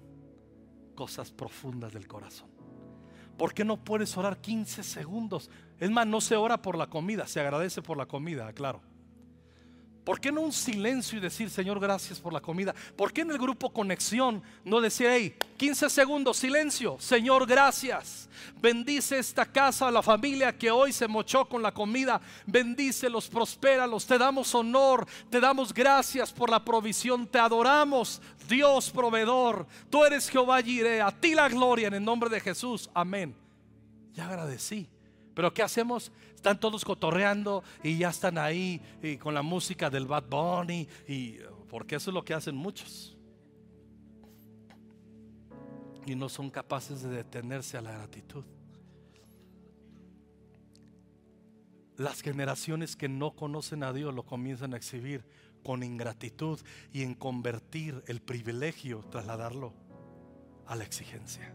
cosas 0.95 1.31
profundas 1.31 1.93
del 1.93 2.07
corazón. 2.07 2.49
¿Por 3.37 3.53
qué 3.53 3.65
no 3.65 3.83
puedes 3.83 4.15
orar 4.17 4.39
15 4.39 4.83
segundos? 4.83 5.49
Es 5.79 5.89
más, 5.89 6.05
no 6.05 6.21
se 6.21 6.35
ora 6.35 6.61
por 6.61 6.77
la 6.77 6.87
comida, 6.87 7.25
se 7.25 7.39
agradece 7.39 7.81
por 7.81 7.97
la 7.97 8.05
comida, 8.05 8.51
claro. 8.53 8.81
¿Por 10.03 10.19
qué 10.19 10.31
no 10.31 10.41
un 10.41 10.51
silencio 10.51 11.19
y 11.19 11.21
decir, 11.21 11.49
Señor, 11.51 11.79
gracias 11.79 12.19
por 12.19 12.33
la 12.33 12.41
comida? 12.41 12.73
¿Por 12.95 13.13
qué 13.13 13.21
en 13.21 13.29
el 13.29 13.37
grupo 13.37 13.71
Conexión 13.71 14.41
no 14.65 14.81
decir, 14.81 15.07
hey, 15.09 15.35
15 15.57 15.91
segundos, 15.91 16.37
silencio, 16.37 16.97
Señor, 16.99 17.45
gracias? 17.45 18.27
Bendice 18.59 19.19
esta 19.19 19.45
casa, 19.45 19.91
la 19.91 20.01
familia 20.01 20.57
que 20.57 20.71
hoy 20.71 20.91
se 20.91 21.07
mochó 21.07 21.45
con 21.45 21.61
la 21.61 21.71
comida. 21.71 22.19
Bendícelos, 22.47 23.27
prospéralos. 23.27 24.07
Te 24.07 24.17
damos 24.17 24.55
honor, 24.55 25.05
te 25.29 25.39
damos 25.39 25.71
gracias 25.71 26.33
por 26.33 26.49
la 26.49 26.65
provisión. 26.65 27.27
Te 27.27 27.37
adoramos, 27.37 28.21
Dios 28.49 28.89
proveedor. 28.89 29.67
Tú 29.91 30.03
eres 30.03 30.29
Jehová 30.29 30.63
Jireh. 30.63 31.01
A 31.01 31.11
ti 31.11 31.35
la 31.35 31.47
gloria 31.47 31.89
en 31.89 31.93
el 31.93 32.03
nombre 32.03 32.29
de 32.29 32.39
Jesús. 32.39 32.89
Amén 32.95 33.35
Ya 34.13 34.27
agradecí. 34.27 34.89
Pero 35.33 35.53
¿qué 35.53 35.63
hacemos? 35.63 36.11
Están 36.35 36.59
todos 36.59 36.83
cotorreando 36.83 37.63
y 37.83 37.97
ya 37.97 38.09
están 38.09 38.37
ahí 38.37 38.81
con 39.19 39.33
la 39.33 39.41
música 39.41 39.89
del 39.89 40.07
Bad 40.07 40.25
Bunny 40.29 40.87
y 41.07 41.37
porque 41.69 41.95
eso 41.95 42.09
es 42.09 42.13
lo 42.13 42.25
que 42.25 42.33
hacen 42.33 42.55
muchos. 42.55 43.17
Y 46.05 46.15
no 46.15 46.29
son 46.29 46.49
capaces 46.49 47.03
de 47.03 47.09
detenerse 47.09 47.77
a 47.77 47.81
la 47.81 47.91
gratitud. 47.91 48.43
Las 51.95 52.21
generaciones 52.21 52.95
que 52.95 53.07
no 53.07 53.35
conocen 53.35 53.83
a 53.83 53.93
Dios 53.93 54.13
lo 54.13 54.23
comienzan 54.23 54.73
a 54.73 54.77
exhibir 54.77 55.23
con 55.63 55.83
ingratitud 55.83 56.59
y 56.91 57.03
en 57.03 57.13
convertir 57.13 58.03
el 58.07 58.21
privilegio, 58.21 59.03
trasladarlo 59.11 59.73
a 60.65 60.75
la 60.75 60.83
exigencia. 60.83 61.53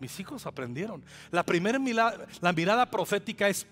Mis 0.00 0.18
hijos 0.20 0.46
aprendieron. 0.46 1.04
La 1.30 1.42
primera 1.42 1.78
mirada, 1.78 2.26
la 2.40 2.52
mirada 2.52 2.88
profética 2.90 3.48
es 3.48 3.66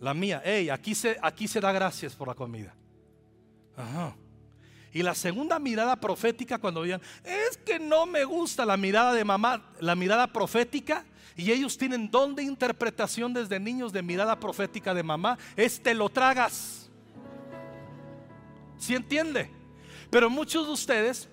la 0.00 0.14
mía. 0.14 0.42
Hey, 0.44 0.68
aquí 0.70 0.94
se, 0.94 1.16
aquí 1.22 1.46
se 1.46 1.60
da 1.60 1.70
gracias 1.72 2.14
por 2.16 2.28
la 2.28 2.34
comida. 2.34 2.74
Y 4.92 5.02
la 5.02 5.14
segunda 5.14 5.58
mirada 5.58 5.96
profética 5.96 6.58
cuando 6.58 6.82
digan, 6.82 7.00
es 7.24 7.56
que 7.56 7.78
no 7.78 8.04
me 8.04 8.24
gusta 8.24 8.66
la 8.66 8.76
mirada 8.76 9.14
de 9.14 9.24
mamá, 9.24 9.72
la 9.80 9.94
mirada 9.94 10.26
profética, 10.26 11.04
y 11.34 11.50
ellos 11.50 11.78
tienen 11.78 12.10
don 12.10 12.34
de 12.34 12.42
interpretación 12.42 13.32
desde 13.32 13.58
niños 13.58 13.92
de 13.92 14.02
mirada 14.02 14.38
profética 14.38 14.92
de 14.92 15.02
mamá, 15.02 15.38
es 15.56 15.82
te 15.82 15.94
lo 15.94 16.10
tragas. 16.10 16.90
¿Sí 18.76 18.94
entiende? 18.94 19.48
Pero 20.10 20.28
muchos 20.28 20.66
de 20.66 20.72
ustedes 20.72 21.28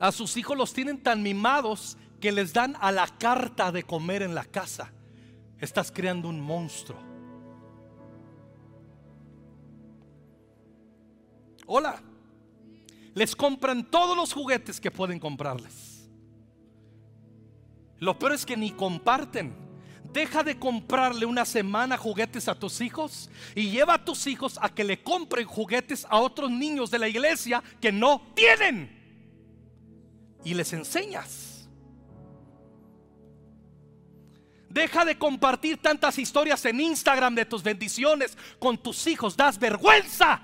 a 0.00 0.10
sus 0.10 0.36
hijos 0.36 0.56
los 0.56 0.72
tienen 0.72 1.00
tan 1.00 1.22
mimados 1.22 1.96
que 2.20 2.32
les 2.32 2.52
dan 2.52 2.76
a 2.80 2.90
la 2.92 3.06
carta 3.06 3.70
de 3.70 3.82
comer 3.82 4.22
en 4.22 4.34
la 4.34 4.44
casa. 4.44 4.92
Estás 5.58 5.90
creando 5.90 6.28
un 6.28 6.40
monstruo. 6.40 6.98
Hola. 11.66 12.02
Les 13.14 13.36
compran 13.36 13.88
todos 13.90 14.16
los 14.16 14.32
juguetes 14.32 14.80
que 14.80 14.90
pueden 14.90 15.20
comprarles. 15.20 16.08
Lo 18.00 18.18
peor 18.18 18.32
es 18.32 18.44
que 18.44 18.56
ni 18.56 18.72
comparten. 18.72 19.54
Deja 20.12 20.42
de 20.42 20.58
comprarle 20.58 21.26
una 21.26 21.44
semana 21.44 21.96
juguetes 21.96 22.48
a 22.48 22.54
tus 22.54 22.80
hijos 22.80 23.30
y 23.54 23.70
lleva 23.70 23.94
a 23.94 24.04
tus 24.04 24.26
hijos 24.26 24.58
a 24.60 24.68
que 24.68 24.84
le 24.84 25.02
compren 25.02 25.46
juguetes 25.46 26.06
a 26.08 26.18
otros 26.20 26.50
niños 26.50 26.90
de 26.90 26.98
la 26.98 27.08
iglesia 27.08 27.62
que 27.80 27.90
no 27.90 28.20
tienen. 28.34 28.90
Y 30.44 30.54
les 30.54 30.72
enseñas. 30.72 31.53
Deja 34.74 35.04
de 35.04 35.16
compartir 35.16 35.76
tantas 35.80 36.18
historias 36.18 36.64
en 36.64 36.80
Instagram 36.80 37.36
de 37.36 37.44
tus 37.44 37.62
bendiciones 37.62 38.36
con 38.58 38.76
tus 38.76 39.06
hijos. 39.06 39.36
Das 39.36 39.56
vergüenza. 39.56 40.42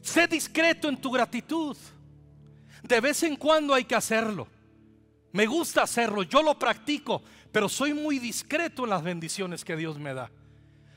Sé 0.00 0.26
discreto 0.26 0.88
en 0.88 1.00
tu 1.00 1.12
gratitud. 1.12 1.76
De 2.82 3.00
vez 3.00 3.22
en 3.22 3.36
cuando 3.36 3.74
hay 3.74 3.84
que 3.84 3.94
hacerlo. 3.94 4.48
Me 5.30 5.46
gusta 5.46 5.84
hacerlo, 5.84 6.24
yo 6.24 6.42
lo 6.42 6.58
practico, 6.58 7.22
pero 7.52 7.68
soy 7.68 7.94
muy 7.94 8.18
discreto 8.18 8.82
en 8.82 8.90
las 8.90 9.04
bendiciones 9.04 9.64
que 9.64 9.76
Dios 9.76 10.00
me 10.00 10.14
da. 10.14 10.32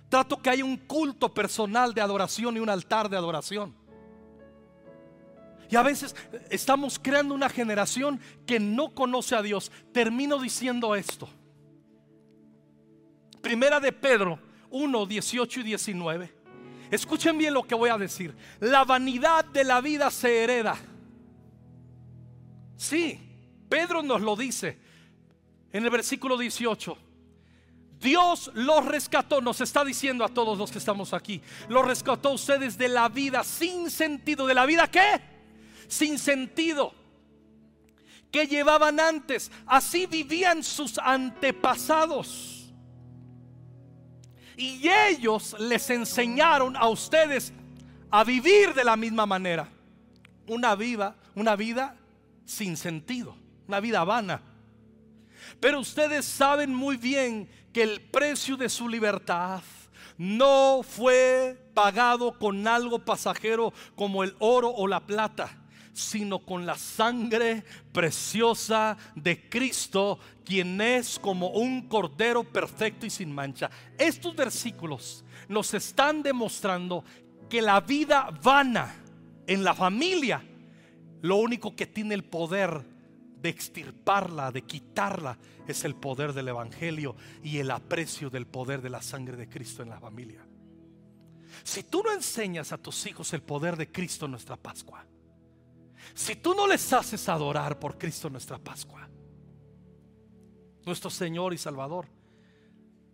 Trato 0.10 0.42
que 0.42 0.50
haya 0.50 0.66
un 0.66 0.78
culto 0.78 1.32
personal 1.32 1.94
de 1.94 2.02
adoración 2.02 2.58
y 2.58 2.60
un 2.60 2.70
altar 2.70 3.08
de 3.08 3.18
adoración. 3.18 3.79
Y 5.70 5.76
a 5.76 5.84
veces 5.84 6.16
estamos 6.50 6.98
creando 6.98 7.36
una 7.36 7.48
generación 7.48 8.20
que 8.46 8.60
no 8.60 8.94
conoce 8.96 9.36
a 9.36 9.42
Dios. 9.42 9.72
Termino 9.92 10.40
diciendo 10.40 10.96
esto. 10.96 11.30
Primera 13.42 13.80
de 13.80 13.92
Pedro 13.92 14.40
1, 14.72 15.06
18 15.06 15.60
y 15.60 15.64
19. 15.64 16.34
Escuchen 16.90 17.38
bien 17.38 17.54
lo 17.54 17.64
que 17.64 17.76
voy 17.76 17.90
a 17.92 17.98
decir. 17.98 18.36
La 18.60 18.84
vanidad 18.84 19.46
de 19.46 19.64
la 19.64 19.80
vida 19.80 20.10
se 20.10 20.44
hereda. 20.44 20.76
Sí, 22.76 23.20
Pedro 23.70 24.02
nos 24.02 24.22
lo 24.22 24.36
dice 24.36 24.80
en 25.72 25.84
el 25.84 25.92
versículo 25.92 26.38
18. 26.38 26.98
Dios 28.00 28.50
los 28.56 28.86
rescató, 28.86 29.42
nos 29.42 29.62
está 29.62 29.84
diciendo 29.84 30.24
a 30.24 30.30
todos 30.30 30.58
los 30.58 30.72
que 30.72 30.78
estamos 30.78 31.14
aquí, 31.14 31.42
los 31.68 31.86
rescató 31.86 32.32
ustedes 32.32 32.78
de 32.78 32.88
la 32.88 33.10
vida 33.10 33.44
sin 33.44 33.92
sentido. 33.92 34.48
¿De 34.48 34.54
la 34.54 34.66
vida 34.66 34.90
qué? 34.90 35.39
Sin 35.90 36.18
sentido. 36.18 36.94
Que 38.32 38.46
llevaban 38.46 39.00
antes. 39.00 39.52
Así 39.66 40.06
vivían 40.06 40.64
sus 40.64 40.98
antepasados. 41.00 42.72
Y 44.56 44.88
ellos 44.88 45.56
les 45.60 45.90
enseñaron 45.90 46.78
a 46.78 46.88
ustedes 46.88 47.52
a 48.12 48.24
vivir 48.24 48.74
de 48.74 48.84
la 48.84 48.96
misma 48.96 49.26
manera. 49.26 49.68
Una 50.48 50.76
vida, 50.76 51.16
una 51.36 51.56
vida 51.56 51.96
sin 52.46 52.78
sentido, 52.78 53.36
una 53.68 53.80
vida 53.80 54.04
vana. 54.04 54.42
Pero 55.60 55.80
ustedes 55.80 56.26
saben 56.26 56.74
muy 56.74 56.98
bien 56.98 57.50
que 57.74 57.84
el 57.84 58.02
precio 58.02 58.58
de 58.58 58.70
su 58.70 58.88
libertad 58.88 59.62
no 60.18 60.82
fue 60.84 61.72
pagado 61.74 62.38
con 62.38 62.68
algo 62.68 63.00
pasajero 63.00 63.74
como 63.96 64.24
el 64.24 64.36
oro 64.40 64.70
o 64.70 64.88
la 64.88 65.00
plata 65.00 65.59
sino 66.00 66.40
con 66.40 66.66
la 66.66 66.76
sangre 66.76 67.64
preciosa 67.92 68.98
de 69.16 69.50
Cristo, 69.50 70.20
quien 70.46 70.80
es 70.82 71.20
como 71.20 71.50
un 71.50 71.88
cordero 71.88 72.44
perfecto 72.44 73.06
y 73.06 73.10
sin 73.10 73.32
mancha. 73.32 73.70
Estos 73.98 74.36
versículos 74.36 75.24
nos 75.48 75.74
están 75.74 76.24
demostrando 76.24 77.04
que 77.50 77.62
la 77.62 77.82
vida 77.82 78.30
vana 78.42 78.96
en 79.46 79.64
la 79.64 79.74
familia, 79.74 80.44
lo 81.22 81.36
único 81.38 81.76
que 81.76 81.88
tiene 81.88 82.14
el 82.16 82.24
poder 82.24 82.86
de 83.42 83.50
extirparla, 83.50 84.52
de 84.52 84.62
quitarla, 84.64 85.38
es 85.68 85.84
el 85.86 85.96
poder 85.96 86.34
del 86.34 86.48
Evangelio 86.48 87.16
y 87.44 87.58
el 87.60 87.72
aprecio 87.72 88.30
del 88.30 88.48
poder 88.48 88.82
de 88.82 88.90
la 88.90 89.02
sangre 89.02 89.38
de 89.38 89.50
Cristo 89.50 89.84
en 89.84 89.90
la 89.90 90.00
familia. 90.00 90.46
Si 91.64 91.84
tú 91.84 92.04
no 92.04 92.12
enseñas 92.12 92.72
a 92.72 92.78
tus 92.78 93.06
hijos 93.06 93.34
el 93.34 93.42
poder 93.42 93.76
de 93.76 93.92
Cristo 93.92 94.26
en 94.26 94.32
nuestra 94.32 94.56
Pascua, 94.56 95.06
si 96.14 96.36
tú 96.36 96.54
no 96.54 96.68
les 96.68 96.92
haces 96.94 97.28
adorar 97.30 97.80
por 97.80 97.98
Cristo 97.98 98.30
nuestra 98.30 98.58
Pascua, 98.58 99.10
nuestro 100.86 101.10
Señor 101.10 101.54
y 101.54 101.58
Salvador, 101.58 102.08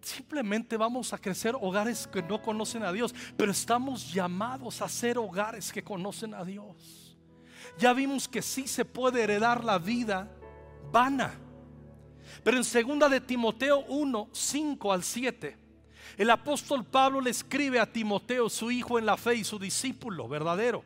simplemente 0.01 0.77
vamos 0.77 1.13
a 1.13 1.17
crecer 1.17 1.55
hogares 1.59 2.07
que 2.07 2.21
no 2.21 2.41
conocen 2.41 2.83
a 2.83 2.91
Dios, 2.91 3.13
pero 3.35 3.51
estamos 3.51 4.13
llamados 4.13 4.81
a 4.81 4.89
ser 4.89 5.17
hogares 5.17 5.71
que 5.71 5.83
conocen 5.83 6.33
a 6.33 6.43
Dios. 6.43 7.17
Ya 7.77 7.93
vimos 7.93 8.27
que 8.27 8.41
sí 8.41 8.67
se 8.67 8.85
puede 8.85 9.23
heredar 9.23 9.63
la 9.63 9.79
vida 9.79 10.31
vana. 10.91 11.39
Pero 12.43 12.57
en 12.57 12.63
segunda 12.63 13.09
de 13.09 13.21
Timoteo 13.21 13.79
1, 13.87 14.29
5 14.31 14.93
al 14.93 15.03
7, 15.03 15.57
el 16.17 16.29
apóstol 16.29 16.85
Pablo 16.85 17.19
le 17.19 17.31
escribe 17.31 17.79
a 17.79 17.91
Timoteo, 17.91 18.49
su 18.49 18.71
hijo 18.71 18.99
en 18.99 19.05
la 19.05 19.17
fe 19.17 19.35
y 19.35 19.43
su 19.43 19.59
discípulo 19.59 20.27
verdadero. 20.27 20.83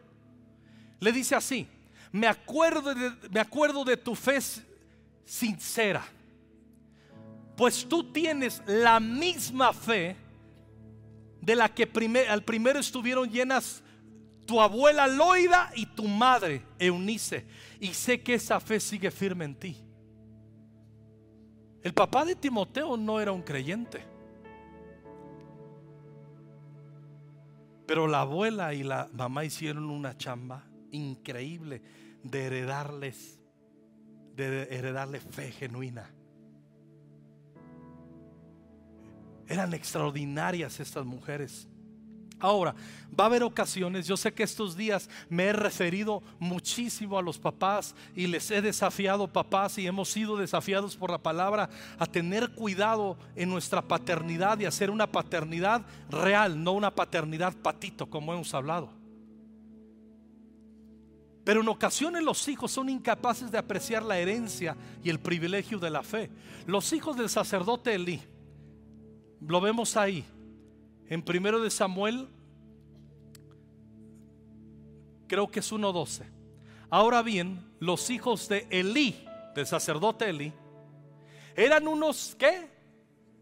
Le 1.00 1.12
dice 1.12 1.36
así: 1.36 1.68
me 2.12 2.28
acuerdo 2.28 2.94
de, 2.94 3.12
me 3.30 3.40
acuerdo 3.40 3.84
de 3.84 3.98
tu 3.98 4.16
fe 4.16 4.40
sincera. 5.26 6.04
Pues 7.56 7.88
tú 7.88 8.12
tienes 8.12 8.64
la 8.66 9.00
misma 9.00 9.74
fe 9.74 10.16
de 11.42 11.56
la 11.56 11.70
que 11.70 11.90
al 12.30 12.44
primero 12.44 12.80
estuvieron 12.80 13.30
llenas 13.30 13.84
tu 14.46 14.60
abuela 14.60 15.08
Loida 15.08 15.72
y 15.76 15.86
tu 15.86 16.08
madre 16.08 16.64
Eunice. 16.80 17.46
Y 17.80 17.94
sé 17.94 18.22
que 18.22 18.36
esa 18.36 18.60
fe 18.60 18.80
sigue 18.80 19.12
firme 19.12 19.46
en 19.46 19.56
ti. 19.56 19.78
El 21.84 21.94
papá 21.94 22.26
de 22.26 22.36
Timoteo 22.36 22.98
no 22.98 23.20
era 23.20 23.32
un 23.32 23.42
creyente. 23.42 24.04
Pero 27.86 28.08
la 28.08 28.22
abuela 28.22 28.74
y 28.74 28.84
la 28.84 29.10
mamá 29.14 29.46
hicieron 29.46 29.90
una 29.90 30.18
chamba 30.18 30.69
increíble 30.92 31.82
de 32.24 32.46
heredarles, 32.46 33.40
de 34.36 34.64
heredarle 34.64 35.20
fe 35.20 35.52
genuina. 35.52 36.10
Eran 39.48 39.74
extraordinarias 39.74 40.80
estas 40.80 41.06
mujeres. 41.06 41.68
Ahora, 42.40 42.74
va 43.20 43.26
a 43.26 43.28
haber 43.28 43.44
ocasiones, 43.44 44.08
yo 44.08 44.16
sé 44.16 44.34
que 44.34 44.44
estos 44.44 44.78
días 44.78 45.10
me 45.28 45.46
he 45.46 45.54
referido 45.54 46.24
muchísimo 46.40 47.18
a 47.18 47.22
los 47.22 47.38
papás 47.38 47.96
y 48.16 48.28
les 48.28 48.50
he 48.50 48.62
desafiado 48.62 49.28
papás 49.28 49.78
y 49.78 49.86
hemos 49.86 50.10
sido 50.10 50.38
desafiados 50.38 50.96
por 50.96 51.12
la 51.12 51.18
palabra 51.18 51.70
a 51.98 52.06
tener 52.06 52.52
cuidado 52.52 53.18
en 53.36 53.50
nuestra 53.50 53.82
paternidad 53.82 54.58
y 54.60 54.66
hacer 54.66 54.90
una 54.90 55.08
paternidad 55.08 55.82
real, 56.10 56.64
no 56.64 56.72
una 56.72 56.96
paternidad 56.96 57.54
patito 57.58 58.10
como 58.10 58.34
hemos 58.34 58.54
hablado. 58.54 58.99
Pero 61.50 61.62
en 61.62 61.68
ocasiones 61.68 62.22
los 62.22 62.48
hijos 62.48 62.72
son 62.72 62.90
incapaces 62.90 63.50
de 63.50 63.58
apreciar 63.58 64.04
la 64.04 64.20
herencia 64.20 64.78
y 65.04 65.10
el 65.10 65.20
privilegio 65.20 65.80
de 65.80 65.90
la 65.90 66.04
fe. 66.04 66.30
Los 66.68 66.94
hijos 66.94 67.18
del 67.18 67.28
sacerdote 67.28 67.96
Elí, 67.96 68.22
lo 69.42 69.60
vemos 69.60 69.98
ahí, 69.98 70.24
en 71.08 71.24
primero 71.24 71.60
de 71.60 71.72
Samuel, 71.72 72.28
creo 75.26 75.50
que 75.50 75.62
es 75.62 75.74
1.12. 75.74 76.26
Ahora 76.88 77.24
bien, 77.24 77.68
los 77.80 78.12
hijos 78.12 78.48
de 78.48 78.68
Elí, 78.70 79.26
del 79.56 79.66
sacerdote 79.66 80.30
Elí, 80.30 80.54
eran 81.56 81.88
unos 81.88 82.36
que 82.38 82.70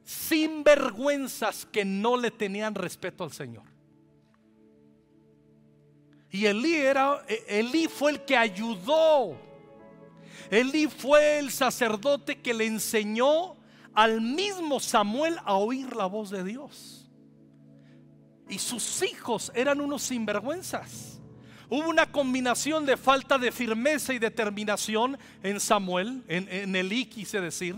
sinvergüenzas 0.05 1.66
que 1.66 1.84
no 1.84 2.16
le 2.16 2.32
tenían 2.32 2.74
respeto 2.74 3.26
al 3.26 3.34
Señor. 3.34 3.76
Y 6.32 6.45
Elí, 6.45 6.75
era, 6.75 7.25
Elí 7.47 7.88
fue 7.88 8.11
el 8.11 8.25
que 8.25 8.36
ayudó. 8.36 9.38
Elí 10.49 10.88
fue 10.88 11.39
el 11.39 11.51
sacerdote 11.51 12.39
que 12.41 12.53
le 12.53 12.65
enseñó 12.65 13.55
al 13.93 14.21
mismo 14.21 14.80
Samuel 14.80 15.38
a 15.43 15.55
oír 15.55 15.95
la 15.95 16.05
voz 16.05 16.30
de 16.30 16.43
Dios. 16.43 17.09
Y 18.49 18.59
sus 18.59 19.01
hijos 19.03 19.51
eran 19.55 19.82
unos 19.82 20.03
sinvergüenzas. 20.03 21.19
Hubo 21.69 21.89
una 21.89 22.09
combinación 22.11 22.86
de 22.86 22.95
falta 22.95 23.38
de 23.38 23.51
firmeza 23.51 24.13
y 24.13 24.19
determinación 24.19 25.17
en 25.43 25.59
Samuel, 25.59 26.23
en, 26.28 26.47
en 26.49 26.75
Elí 26.75 27.05
quise 27.05 27.41
decir 27.41 27.75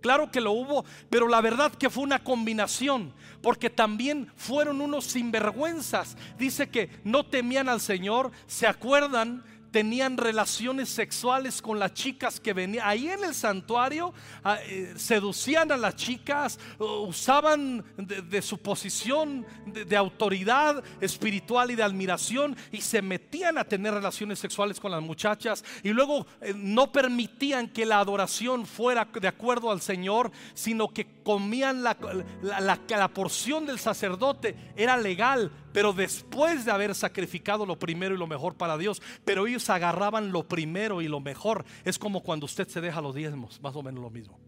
Claro 0.00 0.30
que 0.30 0.40
lo 0.40 0.52
hubo, 0.52 0.84
pero 1.10 1.28
la 1.28 1.40
verdad 1.40 1.72
que 1.72 1.90
fue 1.90 2.04
una 2.04 2.22
combinación, 2.22 3.12
porque 3.42 3.70
también 3.70 4.30
fueron 4.36 4.80
unos 4.80 5.04
sinvergüenzas. 5.04 6.16
Dice 6.38 6.68
que 6.68 6.90
no 7.04 7.24
temían 7.26 7.68
al 7.68 7.80
Señor, 7.80 8.30
se 8.46 8.66
acuerdan 8.66 9.44
tenían 9.70 10.16
relaciones 10.16 10.88
sexuales 10.88 11.60
con 11.60 11.78
las 11.78 11.94
chicas 11.94 12.40
que 12.40 12.52
venían. 12.52 12.86
Ahí 12.86 13.08
en 13.08 13.24
el 13.24 13.34
santuario 13.34 14.12
ah, 14.44 14.58
eh, 14.66 14.94
seducían 14.96 15.72
a 15.72 15.76
las 15.76 15.96
chicas, 15.96 16.58
usaban 16.78 17.84
de, 17.96 18.42
su 18.42 18.58
posición 18.58 19.46
de, 19.66 19.96
autoridad 19.96 20.82
espiritual 21.00 21.70
y 21.70 21.74
de 21.74 21.82
admiración 21.82 22.56
y 22.72 22.80
se 22.80 23.02
metían 23.02 23.58
a 23.58 23.64
tener 23.64 23.94
relaciones 23.94 24.38
sexuales 24.38 24.80
con 24.80 24.90
las 24.90 25.02
muchachas 25.02 25.64
y 25.82 25.90
luego 25.90 26.26
eh, 26.40 26.52
no 26.54 26.92
permitían 26.92 27.68
que 27.68 27.86
la 27.86 28.00
adoración 28.00 28.66
fuera 28.66 29.06
de 29.06 29.28
acuerdo 29.28 29.70
al 29.70 29.80
Señor, 29.80 30.30
sino 30.54 30.88
que 30.88 31.22
comían 31.22 31.82
la, 31.82 31.96
la, 32.42 33.08
porción 33.08 33.66
del 33.66 33.78
sacerdote, 33.78 34.54
era 34.76 34.96
legal 34.96 35.50
pero 35.76 35.92
después 35.92 36.64
de 36.64 36.70
haber 36.70 36.94
sacrificado 36.94 37.66
lo 37.66 37.78
primero 37.78 38.14
y 38.14 38.18
lo 38.18 38.26
mejor 38.26 38.54
para 38.54 38.78
Dios, 38.78 39.02
pero 39.26 39.46
ellos 39.46 39.55
agarraban 39.70 40.32
lo 40.32 40.48
primero 40.48 41.02
y 41.02 41.08
lo 41.08 41.20
mejor. 41.20 41.64
Es 41.84 41.98
como 41.98 42.22
cuando 42.22 42.46
usted 42.46 42.68
se 42.68 42.80
deja 42.80 43.00
los 43.00 43.14
diezmos, 43.14 43.60
más 43.60 43.74
o 43.76 43.82
menos 43.82 44.02
lo 44.02 44.10
mismo. 44.10 44.38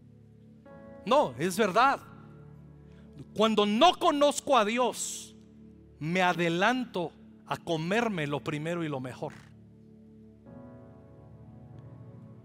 No, 1.05 1.33
es 1.37 1.57
verdad. 1.57 1.99
Cuando 3.33 3.65
no 3.65 3.93
conozco 3.95 4.57
a 4.57 4.65
Dios, 4.65 5.35
me 5.99 6.21
adelanto 6.21 7.11
a 7.45 7.57
comerme 7.57 8.27
lo 8.27 8.43
primero 8.43 8.83
y 8.83 8.89
lo 8.89 8.99
mejor. 8.99 9.33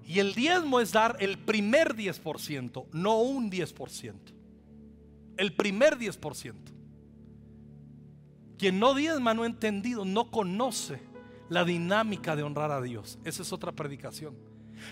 Y 0.07 0.19
el 0.19 0.35
diezmo 0.35 0.81
es 0.81 0.93
dar 0.93 1.17
el 1.21 1.39
primer 1.39 1.95
10%, 1.95 2.87
no 2.93 3.21
un 3.21 3.51
10%. 3.51 4.15
El 5.37 5.55
primer 5.55 5.99
10%. 5.99 6.55
Quien 8.59 8.79
no 8.79 8.95
diezma 8.95 9.35
no 9.35 9.43
ha 9.43 9.47
entendido, 9.47 10.05
no 10.05 10.31
conoce 10.31 11.14
la 11.49 11.65
dinámica 11.65 12.37
de 12.37 12.43
honrar 12.43 12.71
a 12.71 12.81
Dios. 12.81 13.19
Esa 13.25 13.43
es 13.43 13.53
otra 13.53 13.73
predicación. 13.73 14.37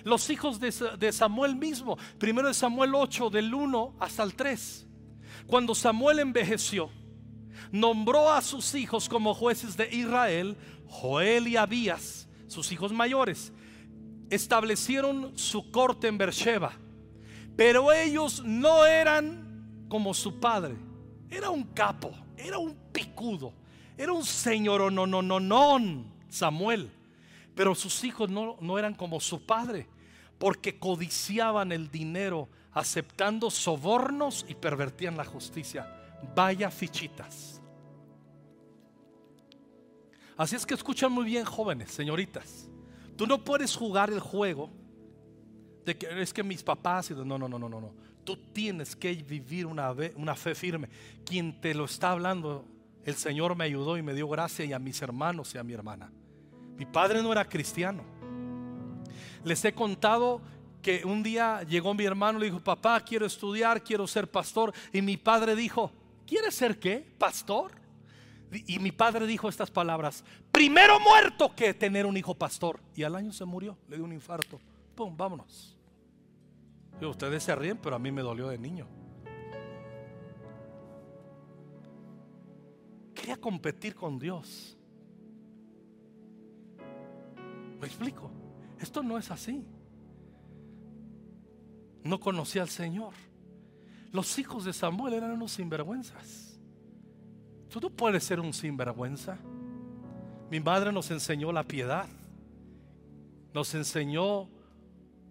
Los 0.04 0.30
hijos 0.30 0.58
de 0.58 1.12
Samuel 1.12 1.56
mismo, 1.56 1.98
primero 2.18 2.48
de 2.48 2.54
Samuel 2.54 2.94
8, 2.94 3.30
del 3.30 3.52
1 3.52 3.96
hasta 4.00 4.22
el 4.22 4.34
3. 4.34 4.86
Cuando 5.46 5.74
Samuel 5.74 6.20
envejeció, 6.20 6.90
nombró 7.70 8.30
a 8.32 8.40
sus 8.42 8.74
hijos 8.74 9.08
como 9.08 9.34
jueces 9.34 9.76
de 9.76 9.88
Israel, 9.94 10.56
Joel 10.86 11.48
y 11.48 11.56
Abías, 11.56 12.28
sus 12.46 12.70
hijos 12.72 12.92
mayores. 12.92 13.52
Establecieron 14.30 15.36
su 15.36 15.70
corte 15.70 16.08
en 16.08 16.18
Beersheba, 16.18 16.72
pero 17.56 17.92
ellos 17.92 18.42
no 18.44 18.86
eran 18.86 19.86
como 19.88 20.14
su 20.14 20.40
padre. 20.40 20.76
Era 21.30 21.50
un 21.50 21.64
capo, 21.64 22.12
era 22.36 22.58
un 22.58 22.74
picudo, 22.92 23.52
era 23.96 24.12
un 24.12 24.24
señor 24.24 24.92
no, 24.92 25.06
no, 25.06 25.22
no, 25.22 25.40
no, 25.40 26.11
Samuel. 26.32 26.90
Pero 27.54 27.74
sus 27.74 28.02
hijos 28.04 28.30
no, 28.30 28.56
no 28.60 28.78
eran 28.78 28.94
como 28.94 29.20
su 29.20 29.44
padre, 29.44 29.86
porque 30.38 30.78
codiciaban 30.78 31.70
el 31.70 31.90
dinero, 31.90 32.48
aceptando 32.72 33.50
sobornos 33.50 34.46
y 34.48 34.54
pervertían 34.54 35.16
la 35.16 35.24
justicia. 35.24 35.86
Vaya 36.34 36.70
fichitas. 36.70 37.60
Así 40.36 40.56
es 40.56 40.64
que 40.64 40.74
escuchan 40.74 41.12
muy 41.12 41.26
bien, 41.26 41.44
jóvenes, 41.44 41.90
señoritas. 41.90 42.68
Tú 43.16 43.26
no 43.26 43.44
puedes 43.44 43.76
jugar 43.76 44.10
el 44.10 44.20
juego 44.20 44.70
de 45.84 45.98
que 45.98 46.22
es 46.22 46.32
que 46.32 46.42
mis 46.42 46.62
papás, 46.62 47.10
no, 47.10 47.24
no, 47.24 47.48
no, 47.48 47.58
no, 47.58 47.68
no, 47.68 47.80
no. 47.80 47.94
Tú 48.24 48.36
tienes 48.36 48.96
que 48.96 49.12
vivir 49.12 49.66
una 49.66 50.34
fe 50.34 50.54
firme. 50.54 50.88
Quien 51.24 51.60
te 51.60 51.74
lo 51.74 51.84
está 51.84 52.12
hablando 52.12 52.64
el 53.04 53.14
Señor 53.16 53.56
me 53.56 53.64
ayudó 53.64 53.96
y 53.96 54.02
me 54.02 54.14
dio 54.14 54.28
gracia 54.28 54.64
y 54.64 54.72
a 54.72 54.78
mis 54.78 55.02
hermanos 55.02 55.54
y 55.54 55.58
a 55.58 55.64
mi 55.64 55.72
hermana. 55.72 56.12
Mi 56.82 56.86
padre 56.86 57.22
no 57.22 57.30
era 57.30 57.44
cristiano. 57.44 58.02
Les 59.44 59.64
he 59.64 59.72
contado 59.72 60.42
que 60.82 61.04
un 61.04 61.22
día 61.22 61.62
llegó 61.62 61.94
mi 61.94 62.02
hermano 62.02 62.38
y 62.38 62.40
le 62.40 62.46
dijo, 62.46 62.58
papá, 62.58 62.98
quiero 63.02 63.24
estudiar, 63.24 63.84
quiero 63.84 64.04
ser 64.04 64.28
pastor. 64.28 64.72
Y 64.92 65.00
mi 65.00 65.16
padre 65.16 65.54
dijo, 65.54 65.92
¿quieres 66.26 66.56
ser 66.56 66.80
qué? 66.80 67.14
¿Pastor? 67.18 67.70
Y 68.66 68.80
mi 68.80 68.90
padre 68.90 69.28
dijo 69.28 69.48
estas 69.48 69.70
palabras, 69.70 70.24
primero 70.50 70.98
muerto 70.98 71.54
que 71.54 71.72
tener 71.72 72.04
un 72.04 72.16
hijo 72.16 72.34
pastor. 72.34 72.80
Y 72.96 73.04
al 73.04 73.14
año 73.14 73.32
se 73.32 73.44
murió, 73.44 73.78
le 73.86 73.94
dio 73.94 74.04
un 74.04 74.12
infarto. 74.12 74.58
Pum, 74.96 75.16
vámonos. 75.16 75.78
Y 77.00 77.04
ustedes 77.04 77.44
se 77.44 77.54
ríen, 77.54 77.78
pero 77.80 77.94
a 77.94 78.00
mí 78.00 78.10
me 78.10 78.22
dolió 78.22 78.48
de 78.48 78.58
niño. 78.58 78.88
quería 83.14 83.36
competir 83.36 83.94
con 83.94 84.18
Dios. 84.18 84.76
¿Me 87.82 87.88
explico? 87.88 88.30
Esto 88.78 89.02
no 89.02 89.18
es 89.18 89.28
así. 89.32 89.66
No 92.04 92.20
conocía 92.20 92.62
al 92.62 92.68
Señor. 92.68 93.12
Los 94.12 94.38
hijos 94.38 94.64
de 94.64 94.72
Samuel 94.72 95.14
eran 95.14 95.32
unos 95.32 95.50
sinvergüenzas. 95.50 96.60
Tú 97.68 97.80
no 97.80 97.90
puedes 97.90 98.22
ser 98.22 98.38
un 98.38 98.52
sinvergüenza. 98.52 99.36
Mi 100.48 100.60
madre 100.60 100.92
nos 100.92 101.10
enseñó 101.10 101.50
la 101.50 101.64
piedad. 101.64 102.06
Nos 103.52 103.74
enseñó 103.74 104.48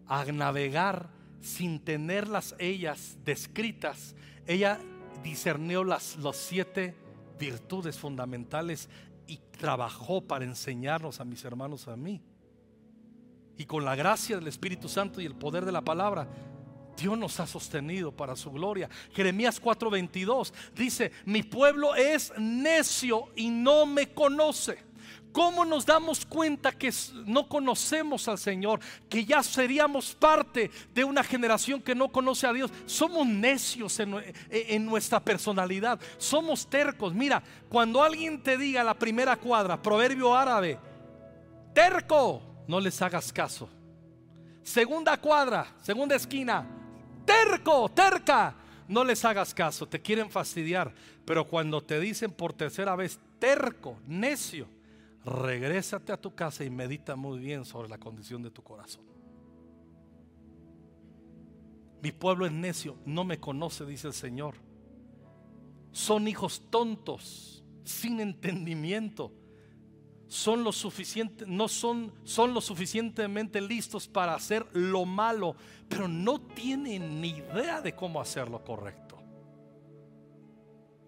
a 0.06 0.26
navegar 0.26 1.10
sin 1.40 1.80
tenerlas 1.80 2.54
ellas 2.60 3.18
descritas. 3.24 4.14
Ella 4.46 4.78
discernió 5.24 5.86
las, 5.86 6.18
los 6.18 6.36
siete 6.36 6.96
virtudes 7.40 7.98
fundamentales 7.98 8.90
y 9.26 9.38
trabajó 9.38 10.20
para 10.20 10.44
enseñarnos 10.44 11.22
a 11.22 11.24
mis 11.24 11.46
hermanos 11.46 11.88
a 11.88 11.96
mí. 11.96 12.22
Y 13.58 13.66
con 13.66 13.86
la 13.86 13.96
gracia 13.96 14.38
del 14.38 14.48
Espíritu 14.48 14.90
Santo 14.90 15.22
y 15.22 15.26
el 15.26 15.36
poder 15.36 15.66
de 15.66 15.72
la 15.72 15.82
palabra, 15.82 16.28
Dios 16.98 17.18
nos 17.18 17.40
ha 17.40 17.48
sostenido 17.48 18.12
para 18.12 18.36
su 18.36 18.52
gloria. 18.52 18.90
Jeremías 19.14 19.62
4:22 19.62 20.54
dice, 20.76 21.12
mi 21.26 21.44
pueblo 21.44 21.96
es 21.96 22.34
necio 22.38 23.30
y 23.36 23.50
no 23.50 23.86
me 23.86 24.14
conoce. 24.14 24.92
¿Cómo 25.32 25.64
nos 25.64 25.86
damos 25.86 26.26
cuenta 26.26 26.74
que 26.74 26.94
no 27.26 27.48
conocemos 27.48 28.28
al 28.28 28.38
Señor? 28.38 28.82
Que 29.10 29.24
ya 29.24 29.42
seríamos 29.42 30.14
parte 30.14 30.70
de 30.94 31.04
una 31.06 31.24
generación 31.24 31.82
que 31.82 31.96
no 31.96 32.10
conoce 32.10 32.48
a 32.48 32.54
Dios. 32.54 32.70
Somos 32.86 33.26
necios 33.26 33.98
en, 34.00 34.86
nuestra 34.86 35.22
personalidad. 35.22 36.00
Somos 36.18 36.70
tercos. 36.70 37.14
Mira, 37.14 37.42
cuando 37.70 38.04
alguien 38.04 38.44
te 38.44 38.58
diga 38.58 38.84
la 38.84 38.94
primera 38.94 39.38
cuadra, 39.38 39.82
proverbio 39.82 40.36
árabe, 40.36 40.78
terco, 41.74 42.51
no 42.72 42.80
les 42.80 43.02
hagas 43.02 43.34
caso. 43.34 43.68
Segunda 44.64 45.20
cuadra, 45.20 45.76
segunda 45.82 46.16
esquina, 46.16 46.66
terco, 47.26 47.90
terca, 47.90 48.56
no 48.88 49.04
les 49.04 49.26
hagas 49.26 49.54
caso. 49.54 49.86
Te 49.90 50.02
quieren 50.02 50.32
fastidiar. 50.32 50.94
Pero 51.26 51.46
cuando 51.46 51.82
te 51.82 52.00
dicen 52.00 52.32
por 52.32 52.54
tercera 52.54 52.96
vez, 52.96 53.20
terco, 53.40 53.98
necio, 54.08 54.70
regrésate 55.26 56.14
a 56.14 56.22
tu 56.22 56.34
casa 56.34 56.64
y 56.64 56.70
medita 56.70 57.18
muy 57.18 57.40
bien 57.40 57.66
sobre 57.66 57.90
la 57.90 57.98
condición 57.98 58.42
de 58.42 58.52
tu 58.52 58.64
corazón. 58.64 59.04
Mi 62.02 62.14
pueblo 62.14 62.46
es 62.46 62.54
necio, 62.54 62.96
no 63.06 63.26
me 63.26 63.38
conoce, 63.38 63.86
dice 63.86 64.08
el 64.08 64.14
Señor. 64.14 64.56
Son 65.92 66.26
hijos 66.26 66.64
tontos, 66.70 67.66
sin 67.84 68.22
entendimiento. 68.22 69.34
Son 70.32 70.64
lo 70.64 70.72
suficiente, 70.72 71.44
no 71.46 71.68
son, 71.68 72.14
son 72.24 72.54
lo 72.54 72.62
suficientemente 72.62 73.60
listos 73.60 74.08
para 74.08 74.34
hacer 74.34 74.66
lo 74.72 75.04
malo, 75.04 75.58
pero 75.90 76.08
no 76.08 76.40
tienen 76.40 77.20
ni 77.20 77.32
idea 77.32 77.82
de 77.82 77.94
cómo 77.94 78.22
hacer 78.22 78.50
lo 78.50 78.64
correcto. 78.64 79.22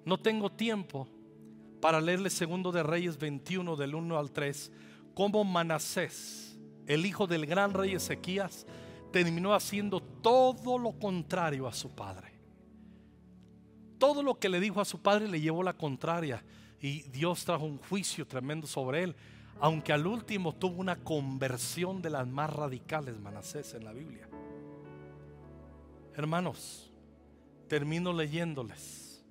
No 0.04 0.20
tengo 0.20 0.52
tiempo 0.52 1.08
para 1.80 2.02
leerle 2.02 2.30
segundo 2.30 2.74
de 2.74 2.84
Reyes 2.84 3.18
21 3.18 3.78
del 3.78 3.96
1 3.96 4.20
al 4.20 4.30
3, 4.30 4.74
cómo 5.14 5.46
Manasés, 5.46 6.60
el 6.86 7.06
hijo 7.06 7.26
del 7.26 7.46
gran 7.46 7.74
rey 7.74 7.94
Ezequías, 7.94 8.68
terminó 9.14 9.54
haciendo 9.54 10.02
todo 10.02 10.78
lo 10.78 11.00
contrario 11.00 11.66
a 11.66 11.72
su 11.72 11.96
padre. 11.96 12.34
Todo 14.00 14.22
lo 14.22 14.38
que 14.38 14.50
le 14.50 14.60
dijo 14.60 14.82
a 14.82 14.86
su 14.86 15.02
padre 15.02 15.30
le 15.30 15.40
llevó 15.40 15.64
la 15.64 15.78
contraria 15.78 16.44
y 16.84 17.04
Dios 17.04 17.46
trajo 17.46 17.64
un 17.64 17.78
juicio 17.78 18.28
tremendo 18.28 18.68
sobre 18.68 19.04
él, 19.04 19.16
aunque 19.62 19.94
al 19.94 20.06
último 20.06 20.54
tuvo 20.54 20.82
una 20.82 20.98
conversión 20.98 22.02
de 22.02 22.10
las 22.10 22.28
más 22.28 22.52
radicales 22.52 23.18
Manasés 23.18 23.74
en 23.74 23.86
la 23.86 23.94
Biblia. 23.94 24.28
Hermanos, 26.14 26.92
termino 27.70 28.12
leyéndoles. 28.12 29.24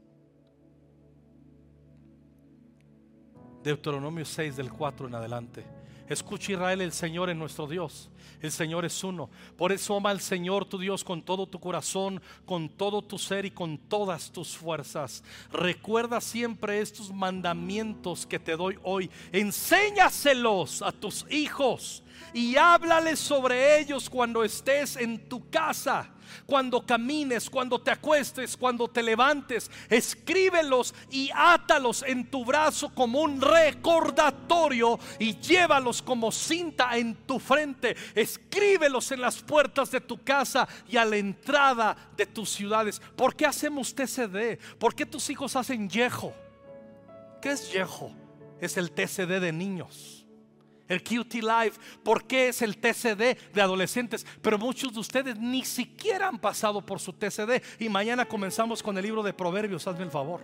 Deuteronomio 3.62 4.24
6 4.24 4.57
del 4.57 4.72
4 4.72 5.09
en 5.09 5.14
adelante. 5.14 5.82
Escucha 6.12 6.52
Israel, 6.52 6.80
el 6.80 6.92
Señor 6.92 7.30
es 7.30 7.36
nuestro 7.36 7.66
Dios. 7.66 8.10
El 8.40 8.50
Señor 8.50 8.84
es 8.84 9.02
uno. 9.04 9.30
Por 9.56 9.72
eso 9.72 9.96
ama 9.96 10.10
al 10.10 10.20
Señor 10.20 10.64
tu 10.64 10.78
Dios 10.78 11.04
con 11.04 11.22
todo 11.22 11.46
tu 11.46 11.60
corazón, 11.60 12.20
con 12.44 12.68
todo 12.68 13.00
tu 13.02 13.18
ser 13.18 13.44
y 13.44 13.50
con 13.50 13.78
todas 13.78 14.30
tus 14.30 14.56
fuerzas. 14.56 15.22
Recuerda 15.52 16.20
siempre 16.20 16.80
estos 16.80 17.12
mandamientos 17.12 18.26
que 18.26 18.38
te 18.38 18.56
doy 18.56 18.78
hoy. 18.82 19.10
Enséñaselos 19.32 20.82
a 20.82 20.92
tus 20.92 21.24
hijos 21.30 22.02
y 22.34 22.56
háblales 22.56 23.18
sobre 23.18 23.80
ellos 23.80 24.10
cuando 24.10 24.44
estés 24.44 24.96
en 24.96 25.28
tu 25.28 25.48
casa 25.48 26.11
cuando 26.47 26.85
camines, 26.85 27.49
cuando 27.49 27.80
te 27.80 27.91
acuestes, 27.91 28.57
cuando 28.57 28.89
te 28.89 29.03
levantes. 29.03 29.70
Escríbelos 29.89 30.95
y 31.11 31.30
átalos 31.35 32.03
en 32.07 32.30
tu 32.30 32.45
brazo 32.45 32.95
como 32.95 33.20
un 33.20 33.41
recordatorio 33.41 34.99
y 35.18 35.37
llévalos 35.39 36.03
como 36.03 36.33
cinta 36.33 36.97
en 36.97 37.14
tu 37.14 37.39
frente. 37.39 37.97
Escríbelos 38.14 39.12
en 39.12 39.20
las 39.20 39.43
puertas 39.43 39.91
de 39.91 40.01
tu 40.01 40.22
casa 40.22 40.68
y 40.89 40.97
a 40.97 41.05
la 41.05 41.16
entrada 41.16 41.97
de 42.16 42.26
tus 42.26 42.51
ciudades. 42.51 43.01
¿Por 43.16 43.37
qué 43.37 43.47
hacemos 43.47 43.95
TCD? 43.95 44.59
¿Por 44.78 44.95
qué 44.95 45.07
tus 45.07 45.28
hijos 45.30 45.57
hacen 45.57 45.89
yejo? 45.89 46.35
¿Qué 47.41 47.53
es 47.53 47.72
yejo? 47.72 48.12
Es 48.61 48.76
el 48.76 48.93
TCD 48.93 49.41
de 49.41 49.53
niños 49.53 50.21
el 50.89 51.03
QT 51.03 51.35
Live, 51.35 51.72
¿por 52.03 52.26
qué 52.26 52.49
es 52.49 52.62
el 52.62 52.76
TCD 52.78 53.37
de 53.53 53.62
adolescentes? 53.62 54.26
Pero 54.41 54.59
muchos 54.59 54.93
de 54.93 55.01
ustedes 55.01 55.39
ni 55.39 55.64
siquiera 55.64 56.28
han 56.28 56.39
pasado 56.39 56.85
por 56.85 57.01
su 57.01 57.12
TCD. 57.12 57.62
Y 57.78 57.89
mañana 57.89 58.24
comenzamos 58.24 58.83
con 58.83 58.97
el 58.97 59.05
libro 59.05 59.22
de 59.22 59.33
Proverbios, 59.33 59.87
hazme 59.87 60.05
el 60.05 60.11
favor. 60.11 60.41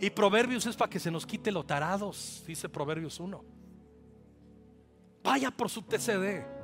Y 0.00 0.10
Proverbios 0.10 0.66
es 0.66 0.76
para 0.76 0.90
que 0.90 1.00
se 1.00 1.10
nos 1.10 1.26
quite 1.26 1.52
lo 1.52 1.64
tarados, 1.64 2.42
dice 2.46 2.68
Proverbios 2.68 3.20
1. 3.20 3.44
Vaya 5.22 5.50
por 5.50 5.70
su 5.70 5.82
TCD. 5.82 6.63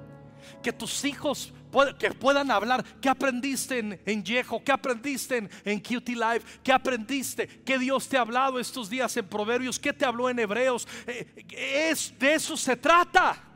Que 0.62 0.72
tus 0.72 1.04
hijos 1.04 1.52
que 1.98 2.10
puedan 2.12 2.50
hablar. 2.50 2.84
¿Qué 3.00 3.08
aprendiste 3.08 3.78
en, 3.78 4.00
en 4.04 4.24
Yeho? 4.24 4.62
¿Qué 4.64 4.72
aprendiste 4.72 5.38
en, 5.38 5.50
en 5.64 5.80
QT 5.80 6.08
Live? 6.10 6.42
¿Qué 6.62 6.72
aprendiste? 6.72 7.46
¿Qué 7.64 7.78
Dios 7.78 8.08
te 8.08 8.16
ha 8.16 8.22
hablado 8.22 8.58
estos 8.58 8.90
días 8.90 9.16
en 9.16 9.26
Proverbios? 9.26 9.78
¿Qué 9.78 9.92
te 9.92 10.04
habló 10.04 10.28
en 10.28 10.38
Hebreos? 10.38 10.86
Eh, 11.06 11.46
es, 11.90 12.18
de 12.18 12.34
eso 12.34 12.56
se 12.56 12.76
trata. 12.76 13.50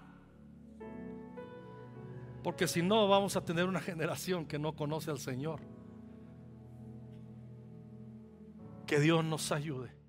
Porque 2.43 2.69
si 2.69 2.83
no, 2.83 3.09
vamos 3.09 3.37
a 3.37 3.45
tener 3.45 3.65
una 3.65 3.81
generación 3.81 4.47
que 4.47 4.59
no 4.59 4.77
conoce 4.77 5.11
al 5.11 5.19
Señor. 5.19 5.61
Que 8.87 9.01
Dios 9.01 9.25
nos 9.25 9.51
ayude. 9.51 10.04